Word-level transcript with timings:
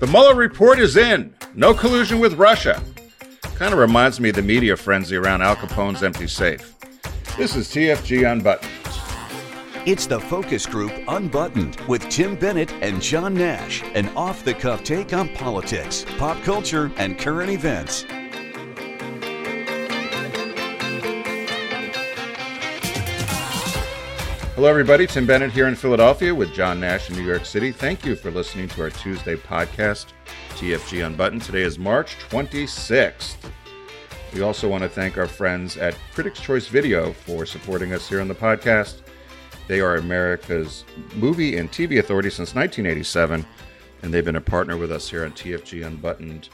The 0.00 0.06
Mueller 0.06 0.34
report 0.34 0.78
is 0.78 0.96
in. 0.96 1.34
No 1.54 1.74
collusion 1.74 2.20
with 2.20 2.32
Russia. 2.38 2.82
Kind 3.56 3.74
of 3.74 3.78
reminds 3.78 4.18
me 4.18 4.30
of 4.30 4.34
the 4.34 4.40
media 4.40 4.74
frenzy 4.74 5.14
around 5.14 5.42
Al 5.42 5.56
Capone's 5.56 6.02
empty 6.02 6.26
safe. 6.26 6.74
This 7.36 7.54
is 7.54 7.68
TFG 7.68 8.32
Unbuttoned. 8.32 8.72
It's 9.84 10.06
the 10.06 10.18
Focus 10.18 10.64
Group 10.64 10.90
Unbuttoned 11.06 11.78
with 11.82 12.08
Tim 12.08 12.34
Bennett 12.34 12.72
and 12.80 13.02
John 13.02 13.34
Nash, 13.34 13.82
an 13.94 14.08
off 14.16 14.42
the 14.42 14.54
cuff 14.54 14.82
take 14.84 15.12
on 15.12 15.28
politics, 15.34 16.06
pop 16.16 16.42
culture, 16.44 16.90
and 16.96 17.18
current 17.18 17.50
events. 17.50 18.06
Hello, 24.60 24.68
everybody. 24.68 25.06
Tim 25.06 25.24
Bennett 25.24 25.52
here 25.52 25.68
in 25.68 25.74
Philadelphia 25.74 26.34
with 26.34 26.52
John 26.52 26.80
Nash 26.80 27.08
in 27.08 27.16
New 27.16 27.24
York 27.24 27.46
City. 27.46 27.72
Thank 27.72 28.04
you 28.04 28.14
for 28.14 28.30
listening 28.30 28.68
to 28.68 28.82
our 28.82 28.90
Tuesday 28.90 29.34
podcast, 29.34 30.08
TFG 30.50 31.06
Unbuttoned. 31.06 31.40
Today 31.40 31.62
is 31.62 31.78
March 31.78 32.18
26th. 32.28 33.36
We 34.34 34.42
also 34.42 34.68
want 34.68 34.82
to 34.82 34.88
thank 34.90 35.16
our 35.16 35.26
friends 35.26 35.78
at 35.78 35.96
Critics' 36.12 36.40
Choice 36.40 36.66
Video 36.66 37.14
for 37.14 37.46
supporting 37.46 37.94
us 37.94 38.06
here 38.06 38.20
on 38.20 38.28
the 38.28 38.34
podcast. 38.34 39.00
They 39.66 39.80
are 39.80 39.96
America's 39.96 40.84
movie 41.14 41.56
and 41.56 41.72
TV 41.72 41.98
authority 41.98 42.28
since 42.28 42.54
1987, 42.54 43.46
and 44.02 44.12
they've 44.12 44.22
been 44.22 44.36
a 44.36 44.42
partner 44.42 44.76
with 44.76 44.92
us 44.92 45.08
here 45.08 45.24
on 45.24 45.32
TFG 45.32 45.86
Unbuttoned 45.86 46.50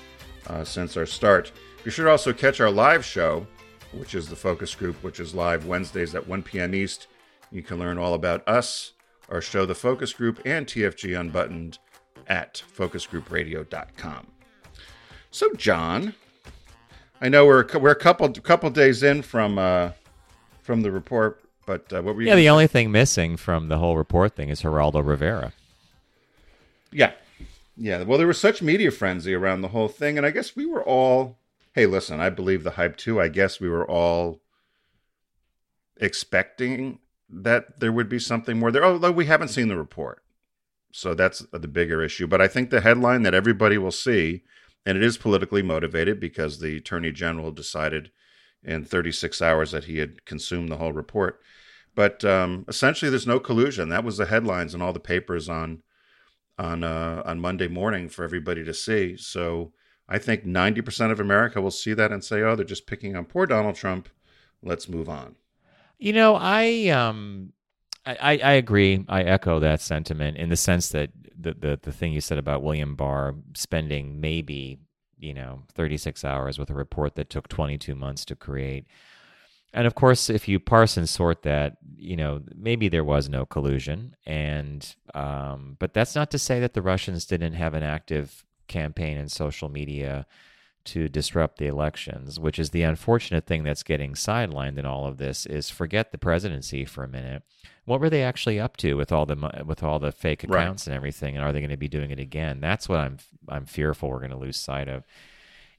uh, 0.46 0.62
since 0.62 0.96
our 0.96 1.06
start. 1.06 1.50
You 1.84 1.90
should 1.90 2.06
also 2.06 2.32
catch 2.32 2.60
our 2.60 2.70
live 2.70 3.04
show, 3.04 3.48
which 3.90 4.14
is 4.14 4.28
the 4.28 4.36
focus 4.36 4.76
group, 4.76 4.94
which 5.02 5.18
is 5.18 5.34
live 5.34 5.66
Wednesdays 5.66 6.14
at 6.14 6.28
1 6.28 6.44
p.m. 6.44 6.72
East. 6.72 7.08
You 7.56 7.62
can 7.62 7.78
learn 7.78 7.96
all 7.96 8.12
about 8.12 8.46
us, 8.46 8.92
our 9.30 9.40
show, 9.40 9.64
The 9.64 9.74
Focus 9.74 10.12
Group, 10.12 10.42
and 10.44 10.66
TFG 10.66 11.18
Unbuttoned 11.18 11.78
at 12.26 12.62
focusgroupradio.com. 12.76 14.26
So, 15.30 15.54
John, 15.54 16.12
I 17.22 17.30
know 17.30 17.46
we're 17.46 17.66
we're 17.78 17.92
a 17.92 17.98
couple 17.98 18.30
couple 18.30 18.68
days 18.68 19.02
in 19.02 19.22
from 19.22 19.58
uh, 19.58 19.92
from 20.60 20.82
the 20.82 20.90
report, 20.92 21.42
but 21.64 21.90
uh, 21.94 22.02
what 22.02 22.14
were 22.14 22.20
you? 22.20 22.28
Yeah, 22.28 22.34
the 22.34 22.50
only 22.50 22.66
thing 22.66 22.92
missing 22.92 23.38
from 23.38 23.68
the 23.68 23.78
whole 23.78 23.96
report 23.96 24.36
thing 24.36 24.50
is 24.50 24.60
Geraldo 24.60 25.02
Rivera. 25.02 25.54
Yeah, 26.92 27.12
yeah. 27.74 28.02
Well, 28.02 28.18
there 28.18 28.26
was 28.26 28.38
such 28.38 28.60
media 28.60 28.90
frenzy 28.90 29.32
around 29.32 29.62
the 29.62 29.68
whole 29.68 29.88
thing, 29.88 30.18
and 30.18 30.26
I 30.26 30.30
guess 30.30 30.54
we 30.54 30.66
were 30.66 30.84
all. 30.84 31.38
Hey, 31.74 31.86
listen, 31.86 32.20
I 32.20 32.28
believe 32.28 32.64
the 32.64 32.72
hype 32.72 32.98
too. 32.98 33.18
I 33.18 33.28
guess 33.28 33.60
we 33.60 33.70
were 33.70 33.88
all 33.90 34.40
expecting 35.98 36.98
that 37.28 37.80
there 37.80 37.92
would 37.92 38.08
be 38.08 38.18
something 38.18 38.58
more 38.58 38.70
there, 38.70 38.84
although 38.84 39.12
we 39.12 39.26
haven't 39.26 39.48
seen 39.48 39.68
the 39.68 39.76
report. 39.76 40.22
So 40.92 41.14
that's 41.14 41.40
the 41.52 41.68
bigger 41.68 42.02
issue. 42.02 42.26
But 42.26 42.40
I 42.40 42.48
think 42.48 42.70
the 42.70 42.80
headline 42.80 43.22
that 43.22 43.34
everybody 43.34 43.76
will 43.76 43.90
see, 43.90 44.44
and 44.84 44.96
it 44.96 45.04
is 45.04 45.18
politically 45.18 45.62
motivated 45.62 46.20
because 46.20 46.58
the 46.58 46.76
attorney 46.76 47.12
general 47.12 47.50
decided 47.50 48.10
in 48.62 48.84
36 48.84 49.42
hours 49.42 49.72
that 49.72 49.84
he 49.84 49.98
had 49.98 50.24
consumed 50.24 50.70
the 50.70 50.76
whole 50.76 50.92
report. 50.92 51.40
But 51.94 52.24
um, 52.24 52.64
essentially, 52.68 53.10
there's 53.10 53.26
no 53.26 53.40
collusion. 53.40 53.88
That 53.88 54.04
was 54.04 54.18
the 54.18 54.26
headlines 54.26 54.74
in 54.74 54.82
all 54.82 54.92
the 54.92 55.00
papers 55.00 55.48
on 55.48 55.82
on 56.58 56.84
uh, 56.84 57.22
on 57.24 57.40
Monday 57.40 57.68
morning 57.68 58.08
for 58.08 58.24
everybody 58.24 58.64
to 58.64 58.74
see. 58.74 59.16
So 59.16 59.72
I 60.08 60.18
think 60.18 60.44
90% 60.44 61.10
of 61.10 61.20
America 61.20 61.60
will 61.60 61.70
see 61.70 61.94
that 61.94 62.12
and 62.12 62.22
say, 62.22 62.42
"Oh, 62.42 62.54
they're 62.54 62.64
just 62.64 62.86
picking 62.86 63.16
on 63.16 63.24
poor 63.24 63.46
Donald 63.46 63.76
Trump. 63.76 64.08
Let's 64.62 64.88
move 64.88 65.08
on." 65.08 65.36
You 65.98 66.12
know, 66.12 66.36
I 66.36 66.88
um, 66.88 67.52
I, 68.04 68.38
I 68.38 68.52
agree. 68.52 69.04
I 69.08 69.22
echo 69.22 69.58
that 69.60 69.80
sentiment 69.80 70.36
in 70.36 70.48
the 70.48 70.56
sense 70.56 70.90
that 70.90 71.10
the, 71.38 71.54
the 71.54 71.80
the 71.82 71.92
thing 71.92 72.12
you 72.12 72.20
said 72.20 72.38
about 72.38 72.62
William 72.62 72.94
Barr 72.94 73.34
spending 73.54 74.20
maybe 74.20 74.78
you 75.18 75.34
know 75.34 75.62
36 75.74 76.24
hours 76.24 76.58
with 76.58 76.70
a 76.70 76.74
report 76.74 77.16
that 77.16 77.30
took 77.30 77.48
22 77.48 77.94
months 77.94 78.24
to 78.26 78.36
create. 78.36 78.86
And 79.72 79.86
of 79.86 79.94
course, 79.94 80.30
if 80.30 80.48
you 80.48 80.58
parse 80.58 80.96
and 80.96 81.08
sort 81.08 81.42
that, 81.42 81.76
you 81.96 82.16
know, 82.16 82.40
maybe 82.54 82.88
there 82.88 83.04
was 83.04 83.28
no 83.28 83.44
collusion, 83.44 84.16
and 84.24 84.94
um, 85.14 85.76
but 85.78 85.92
that's 85.92 86.14
not 86.14 86.30
to 86.30 86.38
say 86.38 86.60
that 86.60 86.72
the 86.72 86.82
Russians 86.82 87.26
didn't 87.26 87.54
have 87.54 87.74
an 87.74 87.82
active 87.82 88.44
campaign 88.68 89.16
in 89.16 89.28
social 89.28 89.68
media 89.68 90.26
to 90.86 91.08
disrupt 91.08 91.58
the 91.58 91.66
elections, 91.66 92.40
which 92.40 92.58
is 92.58 92.70
the 92.70 92.82
unfortunate 92.82 93.46
thing 93.46 93.64
that's 93.64 93.82
getting 93.82 94.14
sidelined 94.14 94.78
in 94.78 94.86
all 94.86 95.06
of 95.06 95.18
this. 95.18 95.46
Is 95.46 95.70
forget 95.70 96.12
the 96.12 96.18
presidency 96.18 96.84
for 96.84 97.04
a 97.04 97.08
minute. 97.08 97.42
What 97.84 98.00
were 98.00 98.10
they 98.10 98.22
actually 98.22 98.58
up 98.58 98.76
to 98.78 98.94
with 98.94 99.12
all 99.12 99.26
the 99.26 99.64
with 99.64 99.82
all 99.82 99.98
the 99.98 100.12
fake 100.12 100.44
accounts 100.44 100.86
right. 100.86 100.92
and 100.92 100.96
everything? 100.96 101.36
And 101.36 101.44
are 101.44 101.52
they 101.52 101.60
going 101.60 101.70
to 101.70 101.76
be 101.76 101.88
doing 101.88 102.10
it 102.10 102.18
again? 102.18 102.60
That's 102.60 102.88
what 102.88 102.98
I'm 102.98 103.18
I'm 103.48 103.66
fearful 103.66 104.08
we're 104.08 104.18
going 104.18 104.30
to 104.30 104.36
lose 104.36 104.56
sight 104.56 104.88
of. 104.88 105.04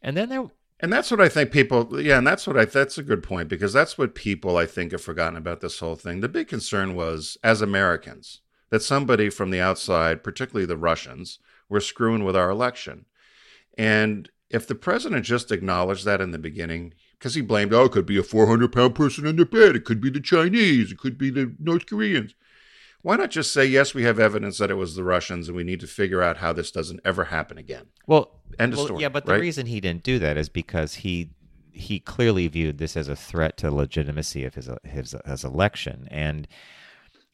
And 0.02 0.16
then 0.16 0.30
there. 0.30 0.46
And 0.80 0.94
that's 0.94 1.10
what 1.10 1.20
I 1.20 1.28
think 1.28 1.52
people, 1.52 2.00
yeah, 2.00 2.20
and 2.20 2.28
that's 2.28 2.46
what 2.46 2.56
I, 2.56 2.66
that's 2.66 3.00
a 3.00 3.04
good 3.04 3.24
point 3.24 3.50
because 3.50 3.74
that's 3.74 3.98
what 3.98 4.14
people 4.14 4.58
I 4.58 4.68
think 4.68 4.92
have 4.92 5.02
forgotten 5.02 5.36
about 5.36 5.60
this 5.60 5.80
whole 5.80 5.96
thing. 5.96 6.20
The 6.22 6.30
big 6.30 6.48
concern 6.48 6.94
was, 6.94 7.36
as 7.44 7.64
Americans, 7.64 8.42
that 8.70 8.84
somebody 8.84 9.32
from 9.32 9.50
the 9.50 9.60
outside, 9.60 10.24
particularly 10.24 10.68
the 10.68 10.78
Russians, 10.78 11.40
were 11.68 11.80
screwing 11.80 12.24
with 12.24 12.36
our 12.36 12.52
election. 12.52 13.06
And 13.76 14.30
if 14.50 14.68
the 14.68 14.76
president 14.76 15.26
just 15.26 15.52
acknowledged 15.52 16.06
that 16.06 16.22
in 16.22 16.32
the 16.32 16.38
beginning, 16.38 16.94
because 17.18 17.36
he 17.36 17.42
blamed, 17.42 17.74
oh, 17.74 17.86
it 17.86 17.92
could 17.92 18.06
be 18.06 18.18
a 18.18 18.24
400 18.24 18.72
pound 18.72 18.96
person 18.96 19.26
in 19.26 19.36
the 19.36 19.46
bed, 19.46 19.76
it 19.76 19.86
could 19.86 20.00
be 20.00 20.10
the 20.10 20.22
Chinese, 20.22 20.92
it 20.92 20.98
could 20.98 21.18
be 21.18 21.30
the 21.30 21.54
North 21.60 21.86
Koreans. 21.86 22.34
Why 23.02 23.16
not 23.16 23.32
just 23.32 23.54
say, 23.54 23.66
yes, 23.66 23.94
we 23.94 24.04
have 24.04 24.20
evidence 24.20 24.58
that 24.58 24.72
it 24.72 24.76
was 24.76 24.96
the 24.96 25.04
Russians 25.04 25.48
and 25.48 25.56
we 25.56 25.64
need 25.64 25.80
to 25.82 25.88
figure 25.88 26.22
out 26.22 26.38
how 26.38 26.52
this 26.52 26.72
doesn't 26.72 27.00
ever 27.06 27.26
happen 27.26 27.58
again? 27.58 27.86
Well, 28.06 28.42
end 28.58 28.74
of 28.74 28.78
well, 28.78 28.86
story. 28.88 29.02
Yeah, 29.02 29.10
but 29.10 29.26
the 29.26 29.34
right? 29.34 29.42
reason 29.42 29.68
he 29.68 29.80
didn't 29.80 30.04
do 30.04 30.20
that 30.20 30.38
is 30.38 30.50
because 30.50 30.96
he 30.96 31.32
he 31.72 32.00
clearly 32.00 32.48
viewed 32.48 32.80
this 32.80 32.98
as 32.98 33.08
a 33.08 33.16
threat 33.16 33.56
to 33.58 33.68
the 33.68 33.76
legitimacy 33.76 34.44
of 34.44 34.56
his 34.56 34.70
his, 34.84 35.16
his 35.26 35.44
election 35.44 36.08
and 36.10 36.48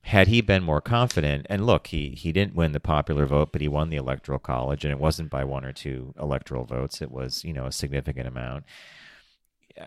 had 0.04 0.28
he 0.28 0.42
been 0.42 0.64
more 0.64 0.82
confident 0.82 1.48
and 1.50 1.66
look 1.66 1.88
he 1.88 2.10
he 2.10 2.34
didn't 2.34 2.56
win 2.56 2.74
the 2.74 2.80
popular 2.80 3.26
vote 3.26 3.52
but 3.54 3.62
he 3.62 3.70
won 3.70 3.90
the 3.90 3.96
electoral 3.96 4.38
college 4.38 4.84
and 4.84 4.92
it 4.92 5.00
wasn't 5.00 5.30
by 5.30 5.44
one 5.46 5.64
or 5.64 5.72
two 5.72 6.14
electoral 6.20 6.66
votes. 6.66 7.02
It 7.02 7.10
was 7.10 7.44
you 7.44 7.54
know 7.54 7.66
a 7.66 7.72
significant 7.72 8.28
amount. 8.28 8.66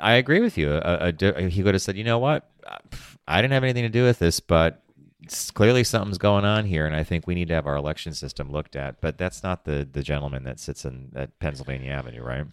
I 0.00 0.14
agree 0.14 0.40
with 0.40 0.58
you. 0.58 0.72
A, 0.72 1.12
a, 1.20 1.48
he 1.48 1.62
could 1.62 1.74
have 1.74 1.82
said 1.82 1.98
you 1.98 2.04
know 2.04 2.18
what? 2.18 2.50
I 3.28 3.42
didn't 3.42 3.52
have 3.52 3.62
anything 3.62 3.82
to 3.82 3.90
do 3.90 4.04
with 4.04 4.18
this 4.18 4.40
but 4.40 4.82
clearly 5.52 5.84
something's 5.84 6.18
going 6.18 6.44
on 6.44 6.66
here 6.66 6.86
and 6.86 6.94
i 6.94 7.02
think 7.02 7.26
we 7.26 7.34
need 7.34 7.48
to 7.48 7.54
have 7.54 7.66
our 7.66 7.76
election 7.76 8.14
system 8.14 8.50
looked 8.50 8.74
at. 8.74 9.00
But 9.02 9.18
that's 9.18 9.42
not 9.42 9.66
the 9.66 9.86
the 9.90 10.02
gentleman 10.02 10.44
that 10.44 10.58
sits 10.58 10.86
in 10.86 11.12
at 11.14 11.38
pennsylvania 11.40 11.92
avenue 11.92 12.22
right? 12.22 12.46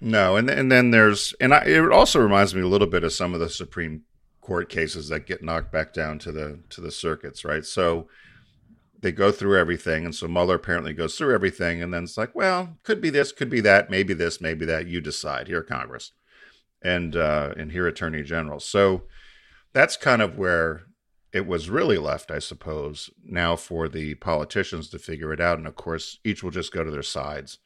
No 0.00 0.36
and 0.36 0.48
and 0.48 0.70
then 0.70 0.92
there's 0.92 1.34
and 1.40 1.52
I, 1.52 1.64
it 1.64 1.90
also 1.90 2.20
reminds 2.20 2.54
me 2.54 2.62
a 2.62 2.68
little 2.68 2.86
bit 2.86 3.02
of 3.02 3.12
some 3.12 3.34
of 3.34 3.40
the 3.40 3.48
supreme 3.48 4.04
court 4.40 4.68
cases 4.68 5.08
that 5.08 5.26
get 5.26 5.42
knocked 5.42 5.72
back 5.72 5.92
down 5.92 6.18
to 6.20 6.32
the 6.32 6.60
to 6.70 6.80
the 6.80 6.90
circuits, 6.90 7.44
right? 7.44 7.64
So 7.64 8.08
they 9.00 9.12
go 9.12 9.32
through 9.32 9.58
everything, 9.58 10.04
and 10.04 10.14
so 10.14 10.28
Mueller 10.28 10.56
apparently 10.56 10.92
goes 10.92 11.16
through 11.16 11.34
everything, 11.34 11.82
and 11.82 11.92
then 11.92 12.04
it's 12.04 12.18
like, 12.18 12.34
well, 12.34 12.76
could 12.82 13.00
be 13.00 13.10
this, 13.10 13.32
could 13.32 13.48
be 13.48 13.60
that, 13.62 13.90
maybe 13.90 14.12
this, 14.12 14.40
maybe 14.40 14.66
that. 14.66 14.86
You 14.86 15.00
decide. 15.00 15.46
Here, 15.46 15.62
Congress, 15.62 16.12
and 16.82 17.16
uh, 17.16 17.54
and 17.56 17.72
here, 17.72 17.86
Attorney 17.86 18.22
General. 18.22 18.60
So 18.60 19.04
that's 19.72 19.96
kind 19.96 20.20
of 20.22 20.36
where 20.36 20.82
it 21.32 21.46
was 21.46 21.70
really 21.70 21.98
left, 21.98 22.30
I 22.30 22.40
suppose, 22.40 23.08
now 23.24 23.56
for 23.56 23.88
the 23.88 24.14
politicians 24.16 24.88
to 24.90 24.98
figure 24.98 25.32
it 25.32 25.40
out, 25.40 25.58
and 25.58 25.66
of 25.66 25.76
course, 25.76 26.18
each 26.24 26.42
will 26.42 26.50
just 26.50 26.72
go 26.72 26.82
to 26.82 26.90
their 26.90 27.02
sides. 27.02 27.58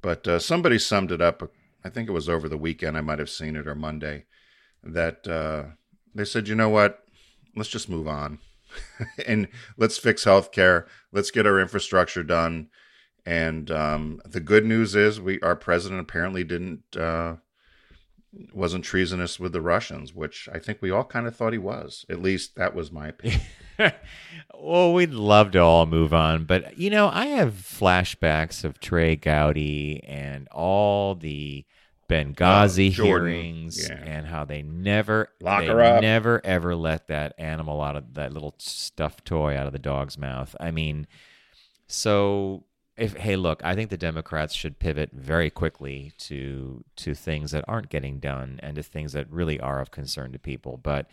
But 0.00 0.26
uh, 0.26 0.38
somebody 0.38 0.78
summed 0.78 1.12
it 1.12 1.20
up. 1.20 1.50
I 1.84 1.88
think 1.88 2.08
it 2.08 2.12
was 2.12 2.28
over 2.28 2.48
the 2.48 2.56
weekend. 2.56 2.96
I 2.96 3.00
might 3.00 3.18
have 3.18 3.30
seen 3.30 3.56
it 3.56 3.66
or 3.66 3.74
Monday. 3.74 4.26
That 4.82 5.26
uh, 5.26 5.74
they 6.14 6.24
said, 6.24 6.48
you 6.48 6.54
know 6.54 6.68
what? 6.68 7.04
Let's 7.56 7.68
just 7.68 7.88
move 7.88 8.06
on 8.06 8.38
and 9.26 9.48
let's 9.76 9.98
fix 9.98 10.24
healthcare. 10.24 10.86
Let's 11.12 11.30
get 11.30 11.46
our 11.46 11.60
infrastructure 11.60 12.22
done. 12.22 12.68
And 13.26 13.70
um, 13.70 14.20
the 14.24 14.40
good 14.40 14.64
news 14.64 14.94
is, 14.94 15.20
we 15.20 15.40
our 15.40 15.56
president 15.56 16.00
apparently 16.00 16.42
didn't 16.42 16.96
uh, 16.96 17.36
wasn't 18.52 18.84
treasonous 18.84 19.38
with 19.38 19.52
the 19.52 19.60
Russians, 19.60 20.14
which 20.14 20.48
I 20.52 20.58
think 20.58 20.80
we 20.80 20.90
all 20.90 21.04
kind 21.04 21.26
of 21.26 21.36
thought 21.36 21.52
he 21.52 21.58
was. 21.58 22.04
At 22.08 22.22
least 22.22 22.56
that 22.56 22.74
was 22.74 22.90
my 22.90 23.08
opinion. 23.08 23.42
well, 24.58 24.92
we'd 24.92 25.12
love 25.12 25.50
to 25.52 25.58
all 25.58 25.86
move 25.86 26.14
on, 26.14 26.44
but 26.44 26.78
you 26.78 26.90
know, 26.90 27.10
I 27.12 27.26
have 27.26 27.54
flashbacks 27.54 28.64
of 28.64 28.80
Trey 28.80 29.16
Gowdy 29.16 30.02
and 30.04 30.48
all 30.48 31.14
the 31.14 31.64
Benghazi 32.10 32.88
oh, 32.98 33.04
hearings 33.04 33.88
yeah. 33.88 33.96
and 33.96 34.26
how 34.26 34.44
they 34.44 34.62
never 34.62 35.28
Lock 35.40 35.60
they 35.60 35.72
never 36.00 36.40
ever 36.44 36.74
let 36.74 37.06
that 37.08 37.34
animal 37.38 37.80
out 37.80 37.96
of 37.96 38.14
that 38.14 38.32
little 38.32 38.54
stuffed 38.58 39.24
toy 39.24 39.56
out 39.56 39.66
of 39.66 39.72
the 39.72 39.78
dog's 39.78 40.18
mouth. 40.18 40.54
I 40.58 40.70
mean, 40.70 41.06
so 41.86 42.64
if 42.96 43.16
hey 43.16 43.36
look, 43.36 43.64
I 43.64 43.74
think 43.74 43.90
the 43.90 43.96
Democrats 43.96 44.54
should 44.54 44.78
pivot 44.78 45.10
very 45.12 45.50
quickly 45.50 46.12
to 46.18 46.84
to 46.96 47.14
things 47.14 47.52
that 47.52 47.64
aren't 47.66 47.88
getting 47.88 48.18
done 48.18 48.60
and 48.62 48.76
to 48.76 48.82
things 48.82 49.12
that 49.12 49.30
really 49.30 49.58
are 49.60 49.80
of 49.80 49.90
concern 49.90 50.32
to 50.32 50.38
people. 50.38 50.78
But 50.82 51.08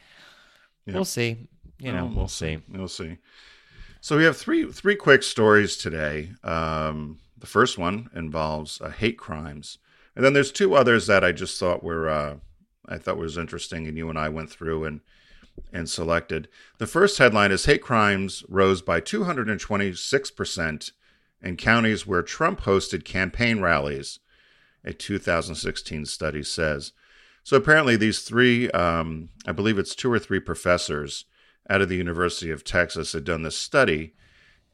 we'll 0.86 1.06
see. 1.06 1.48
You 1.80 1.94
know, 1.94 2.06
we'll, 2.06 2.16
we'll 2.16 2.28
see. 2.28 2.60
We'll 2.70 2.88
see. 2.88 3.18
So 4.02 4.18
we 4.18 4.24
have 4.24 4.38
three 4.38 4.72
three 4.72 4.96
quick 4.96 5.24
stories 5.24 5.78
today. 5.78 6.32
Um, 6.44 7.20
the 7.38 7.48
first 7.48 7.78
one 7.78 8.10
involves 8.16 8.82
uh, 8.82 8.90
hate 8.90 9.18
crimes, 9.18 9.78
and 10.18 10.26
then 10.26 10.34
there's 10.34 10.52
two 10.52 10.74
others 10.74 11.06
that 11.06 11.24
I 11.24 11.32
just 11.32 11.60
thought 11.60 11.84
were 11.84 12.10
uh, 12.10 12.38
I 12.88 12.98
thought 12.98 13.20
was 13.20 13.38
interesting, 13.38 13.86
and 13.86 13.96
you 13.96 14.10
and 14.10 14.18
I 14.18 14.30
went 14.30 14.50
through 14.50 14.84
and 14.84 15.02
and 15.72 15.88
selected. 15.88 16.48
The 16.80 16.88
first 16.88 17.20
headline 17.20 17.52
is 17.52 17.66
hate 17.66 17.84
crimes 17.84 18.44
rose 18.50 18.82
by 18.82 19.00
226 19.00 20.32
percent 20.32 20.92
in 21.40 21.56
counties 21.56 22.08
where 22.08 22.24
Trump 22.24 22.62
hosted 22.62 23.06
campaign 23.06 23.62
rallies. 23.62 24.20
A 24.84 24.92
2016 24.92 26.06
study 26.08 26.42
says. 26.42 26.94
So 27.44 27.56
apparently, 27.56 27.96
these 27.96 28.22
three, 28.22 28.72
um, 28.72 29.30
I 29.46 29.52
believe 29.52 29.78
it's 29.78 29.94
two 29.94 30.12
or 30.12 30.18
three 30.18 30.40
professors 30.40 31.26
out 31.70 31.82
of 31.82 31.90
the 31.90 31.96
University 31.96 32.50
of 32.50 32.64
Texas 32.64 33.14
had 33.14 33.24
done 33.24 33.44
this 33.44 33.58
study, 33.58 34.16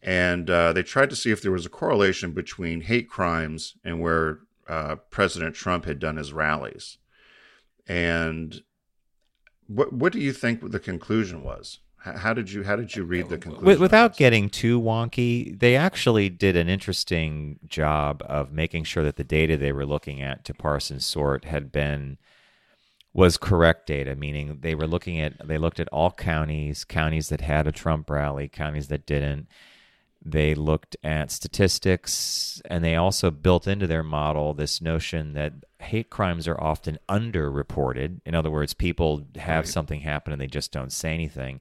and 0.01 0.50
uh, 0.50 0.72
they 0.72 0.84
tried 0.84 1.10
to 1.10 1.18
see 1.18 1.31
if 1.31 1.42
there 1.42 1.51
was 1.51 1.66
a 1.66 1.69
correlation 1.69 2.31
between 2.31 2.81
hate 2.81 3.10
crimes 3.10 3.75
and 3.84 4.00
where 4.00 4.40
uh, 4.68 4.95
President 5.10 5.56
Trump 5.56 5.86
had 5.86 6.00
done 6.00 6.18
his 6.18 6.33
rallies. 6.33 6.98
And 7.88 8.62
what 9.68 9.94
what 9.94 10.13
do 10.13 10.19
you 10.19 10.33
think 10.33 10.71
the 10.71 10.80
conclusion 10.80 11.44
was? 11.44 11.80
How 12.04 12.33
did 12.33 12.51
you 12.51 12.63
how 12.63 12.75
did 12.75 12.95
you 12.95 13.06
read 13.06 13.30
the 13.30 13.38
conclusion? 13.38 13.81
Without 13.81 14.18
getting 14.18 14.50
too 14.50 14.80
wonky, 14.80 15.57
they 15.57 15.77
actually 15.77 16.27
did 16.30 16.57
an 16.57 16.68
interesting 16.68 17.60
job 17.65 18.21
of 18.25 18.51
making 18.51 18.83
sure 18.83 19.04
that 19.04 19.15
the 19.15 19.24
data 19.24 19.56
they 19.56 19.71
were 19.71 19.86
looking 19.86 20.21
at 20.21 20.44
to 20.45 20.54
parse 20.54 20.92
and 20.92 21.01
sort 21.01 21.45
had 21.45 21.71
been 21.71 22.18
was 23.13 23.38
correct 23.38 23.88
data, 23.88 24.16
meaning 24.16 24.57
they 24.62 24.75
were 24.75 24.88
looking 24.88 25.19
at 25.19 25.48
they 25.48 25.57
looked 25.57 25.80
at 25.80 25.88
all 25.89 26.12
counties, 26.12 26.83
counties 26.83 27.30
that 27.30 27.42
had 27.42 27.68
a 27.68 27.71
Trump 27.71 28.09
rally, 28.09 28.50
counties 28.50 28.89
that 28.89 29.06
didn't. 29.06 29.48
They 30.25 30.56
looked 30.56 30.96
at 31.04 31.31
statistics 31.31 32.62
and 32.66 32.84
they 32.84 32.96
also 32.96 33.30
built 33.30 33.68
into 33.68 33.88
their 33.88 34.04
model 34.04 34.54
this 34.54 34.81
notion 34.81 35.34
that 35.34 35.54
hate 35.80 36.10
crimes 36.10 36.48
are 36.48 36.60
often 36.60 36.98
underreported. 37.10 38.22
In 38.25 38.34
other 38.34 38.50
words, 38.50 38.74
people 38.74 39.25
have 39.36 39.66
right. 39.66 39.68
something 39.68 40.00
happen 40.02 40.31
and 40.31 40.42
they 40.42 40.48
just 40.48 40.72
don't 40.72 40.92
say 40.92 41.14
anything 41.14 41.60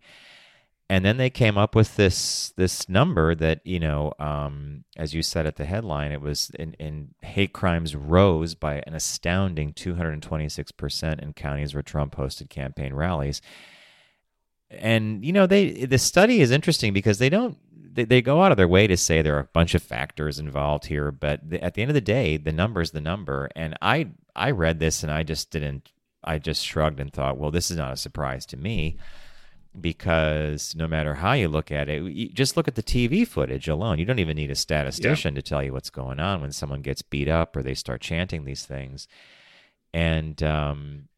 and 0.93 1.07
then 1.07 1.17
they 1.17 1.31
came 1.31 1.57
up 1.57 1.75
with 1.75 1.97
this 1.97 2.53
this 2.59 2.87
number 2.87 3.35
that 3.35 3.61
you 3.65 3.81
know 3.81 4.13
um, 4.19 4.85
as 4.97 5.15
you 5.15 5.23
said 5.23 5.47
at 5.47 5.57
the 5.57 5.65
headline 5.65 6.13
it 6.13 6.21
was 6.21 6.51
in, 6.59 6.75
in 6.75 7.15
hate 7.23 7.55
crimes 7.55 7.97
rose 7.97 8.55
by 8.55 8.83
an 8.87 8.95
astounding 8.95 9.73
226% 9.73 11.23
in 11.23 11.33
counties 11.33 11.73
where 11.73 11.83
trump 11.83 12.17
hosted 12.17 12.51
campaign 12.51 12.93
rallies 12.93 13.41
and 14.71 15.25
you 15.25 15.33
know 15.33 15.47
they 15.47 15.87
the 15.87 15.97
study 15.97 16.43
is 16.43 16.51
interesting 16.51 16.93
because 16.93 17.17
they 17.17 17.31
don't 17.31 17.57
they, 17.93 18.05
they 18.05 18.23
go 18.23 18.43
out 18.43 18.51
of 18.51 18.57
their 18.57 18.69
way 18.69 18.87
to 18.87 18.97
say 18.97 19.21
there 19.21 19.37
are 19.37 19.41
a 19.41 19.45
bunch 19.53 19.75
of 19.75 19.83
factors 19.83 20.39
involved 20.39 20.87
here 20.87 21.11
but 21.11 21.41
the, 21.49 21.63
at 21.63 21.75
the 21.75 21.83
end 21.83 21.91
of 21.91 21.95
the 21.95 22.01
day 22.01 22.37
the 22.37 22.53
number 22.53 22.81
is 22.81 22.93
the 22.93 23.01
number 23.01 23.49
and 23.55 23.77
i 23.83 24.09
i 24.35 24.51
read 24.51 24.79
this 24.79 25.03
and 25.03 25.13
i 25.13 25.23
just 25.23 25.51
didn't 25.51 25.93
i 26.25 26.39
just 26.39 26.65
shrugged 26.65 27.01
and 27.01 27.13
thought 27.13 27.39
well 27.39 27.51
this 27.51 27.71
is 27.71 27.77
not 27.77 27.93
a 27.93 27.97
surprise 27.97 28.47
to 28.47 28.57
me 28.57 28.97
because 29.81 30.75
no 30.75 30.87
matter 30.87 31.15
how 31.15 31.33
you 31.33 31.49
look 31.49 31.73
at 31.73 31.89
it, 31.89 32.03
you 32.03 32.29
just 32.29 32.57
look 32.57 32.69
at 32.69 32.75
the 32.75 32.83
TV 32.83 33.27
footage 33.27 33.69
alone. 33.69 33.99
You 33.99 34.05
don't 34.05 34.19
even 34.19 34.37
need 34.37 34.51
a 34.51 34.55
statistician 34.55 35.35
yeah. 35.35 35.41
to 35.41 35.43
tell 35.43 35.63
you 35.63 35.73
what's 35.73 35.91
going 35.91 36.21
on 36.21 36.41
when 36.41 36.53
someone 36.53 36.83
gets 36.83 37.03
beat 37.03 37.29
up 37.29 37.57
or 37.57 37.63
they 37.63 37.75
start 37.75 38.01
chanting 38.01 38.45
these 38.45 38.67
things. 38.67 39.09
And, 39.95 40.43
um, 40.43 41.09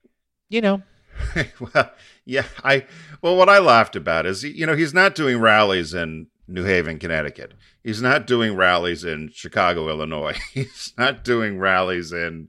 you 0.48 0.60
know. 0.60 0.82
well, 1.74 1.90
yeah, 2.24 2.44
I, 2.62 2.86
well, 3.22 3.36
what 3.36 3.48
I 3.48 3.58
laughed 3.58 3.96
about 3.96 4.26
is, 4.26 4.44
you 4.44 4.66
know, 4.66 4.76
he's 4.76 4.94
not 4.94 5.14
doing 5.14 5.38
rallies 5.38 5.94
in 5.94 6.28
New 6.46 6.64
Haven, 6.64 6.98
Connecticut. 6.98 7.54
He's 7.82 8.02
not 8.02 8.26
doing 8.26 8.56
rallies 8.56 9.04
in 9.04 9.30
Chicago, 9.32 9.88
Illinois. 9.88 10.36
He's 10.52 10.92
not 10.98 11.24
doing 11.24 11.58
rallies 11.58 12.12
in 12.12 12.48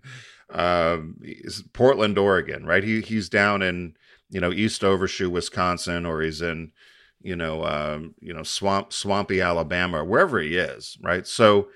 um, 0.50 1.18
Portland, 1.74 2.18
Oregon, 2.18 2.66
right? 2.66 2.84
He, 2.84 3.02
he's 3.02 3.30
down 3.30 3.62
in, 3.62 3.96
you 4.30 4.42
know 4.42 4.52
East 4.52 4.84
Overshoe, 4.84 5.30
Wisconsin, 5.30 6.06
or 6.06 6.22
he's 6.22 6.42
in 6.42 6.72
you 7.22 7.36
know 7.36 7.64
um, 7.66 8.16
you 8.20 8.34
know 8.34 8.44
swamp 8.44 8.94
swampy 8.94 9.42
Alabama, 9.42 10.04
wherever 10.04 10.40
he 10.40 10.58
is, 10.58 10.98
right? 11.02 11.26
So 11.28 11.70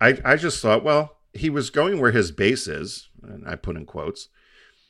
I 0.00 0.18
I 0.24 0.36
just 0.36 0.62
thought, 0.62 0.84
well, 0.84 1.18
he 1.32 1.50
was 1.50 1.70
going 1.70 2.00
where 2.00 2.12
his 2.12 2.30
base 2.30 2.66
is, 2.66 3.08
and 3.22 3.46
I 3.46 3.56
put 3.56 3.76
in 3.76 3.86
quotes, 3.86 4.28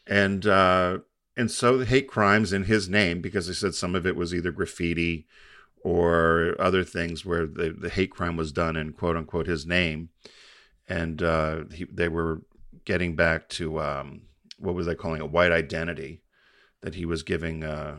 and 0.07 0.47
uh, 0.47 0.99
and 1.37 1.50
so 1.50 1.79
the 1.79 1.87
hate 1.87 2.09
crimes 2.09 2.53
in 2.53 2.65
his 2.65 2.89
name 2.89 3.21
because 3.21 3.47
they 3.47 3.55
said 3.55 3.75
some 3.75 3.95
of 3.95 4.07
it 4.07 4.17
was 4.17 4.35
either 4.35 4.53
graffiti 4.53 5.27
or 5.85 6.57
other 6.59 6.83
things 6.83 7.25
where 7.25 7.47
the, 7.47 7.77
the 7.79 7.91
hate 7.91 8.11
crime 8.11 8.37
was 8.37 8.51
done 8.51 8.75
in 8.75 8.93
quote 8.93 9.17
unquote 9.17 9.47
his 9.47 9.67
name, 9.67 10.09
and 10.89 11.23
uh, 11.23 11.65
he, 11.73 11.85
they 11.85 12.09
were 12.09 12.43
getting 12.85 13.15
back 13.15 13.49
to 13.51 13.81
um, 13.81 14.23
what 14.59 14.75
was 14.75 14.87
they 14.87 14.95
calling 14.95 15.21
it 15.21 15.31
white 15.31 15.53
identity 15.53 16.23
that 16.81 16.95
he 16.95 17.05
was 17.05 17.23
giving 17.23 17.63
uh, 17.63 17.97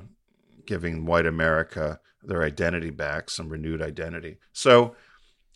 giving 0.66 1.06
white 1.06 1.28
America 1.28 2.00
their 2.24 2.44
identity 2.44 2.90
back, 2.90 3.30
some 3.30 3.50
renewed 3.50 3.82
identity. 3.82 4.38
So 4.52 4.96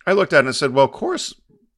I 0.06 0.14
looked 0.14 0.34
at 0.34 0.46
it 0.46 0.48
and 0.48 0.56
said, 0.56 0.72
well, 0.72 0.86
of 0.86 0.92
course, 0.92 1.34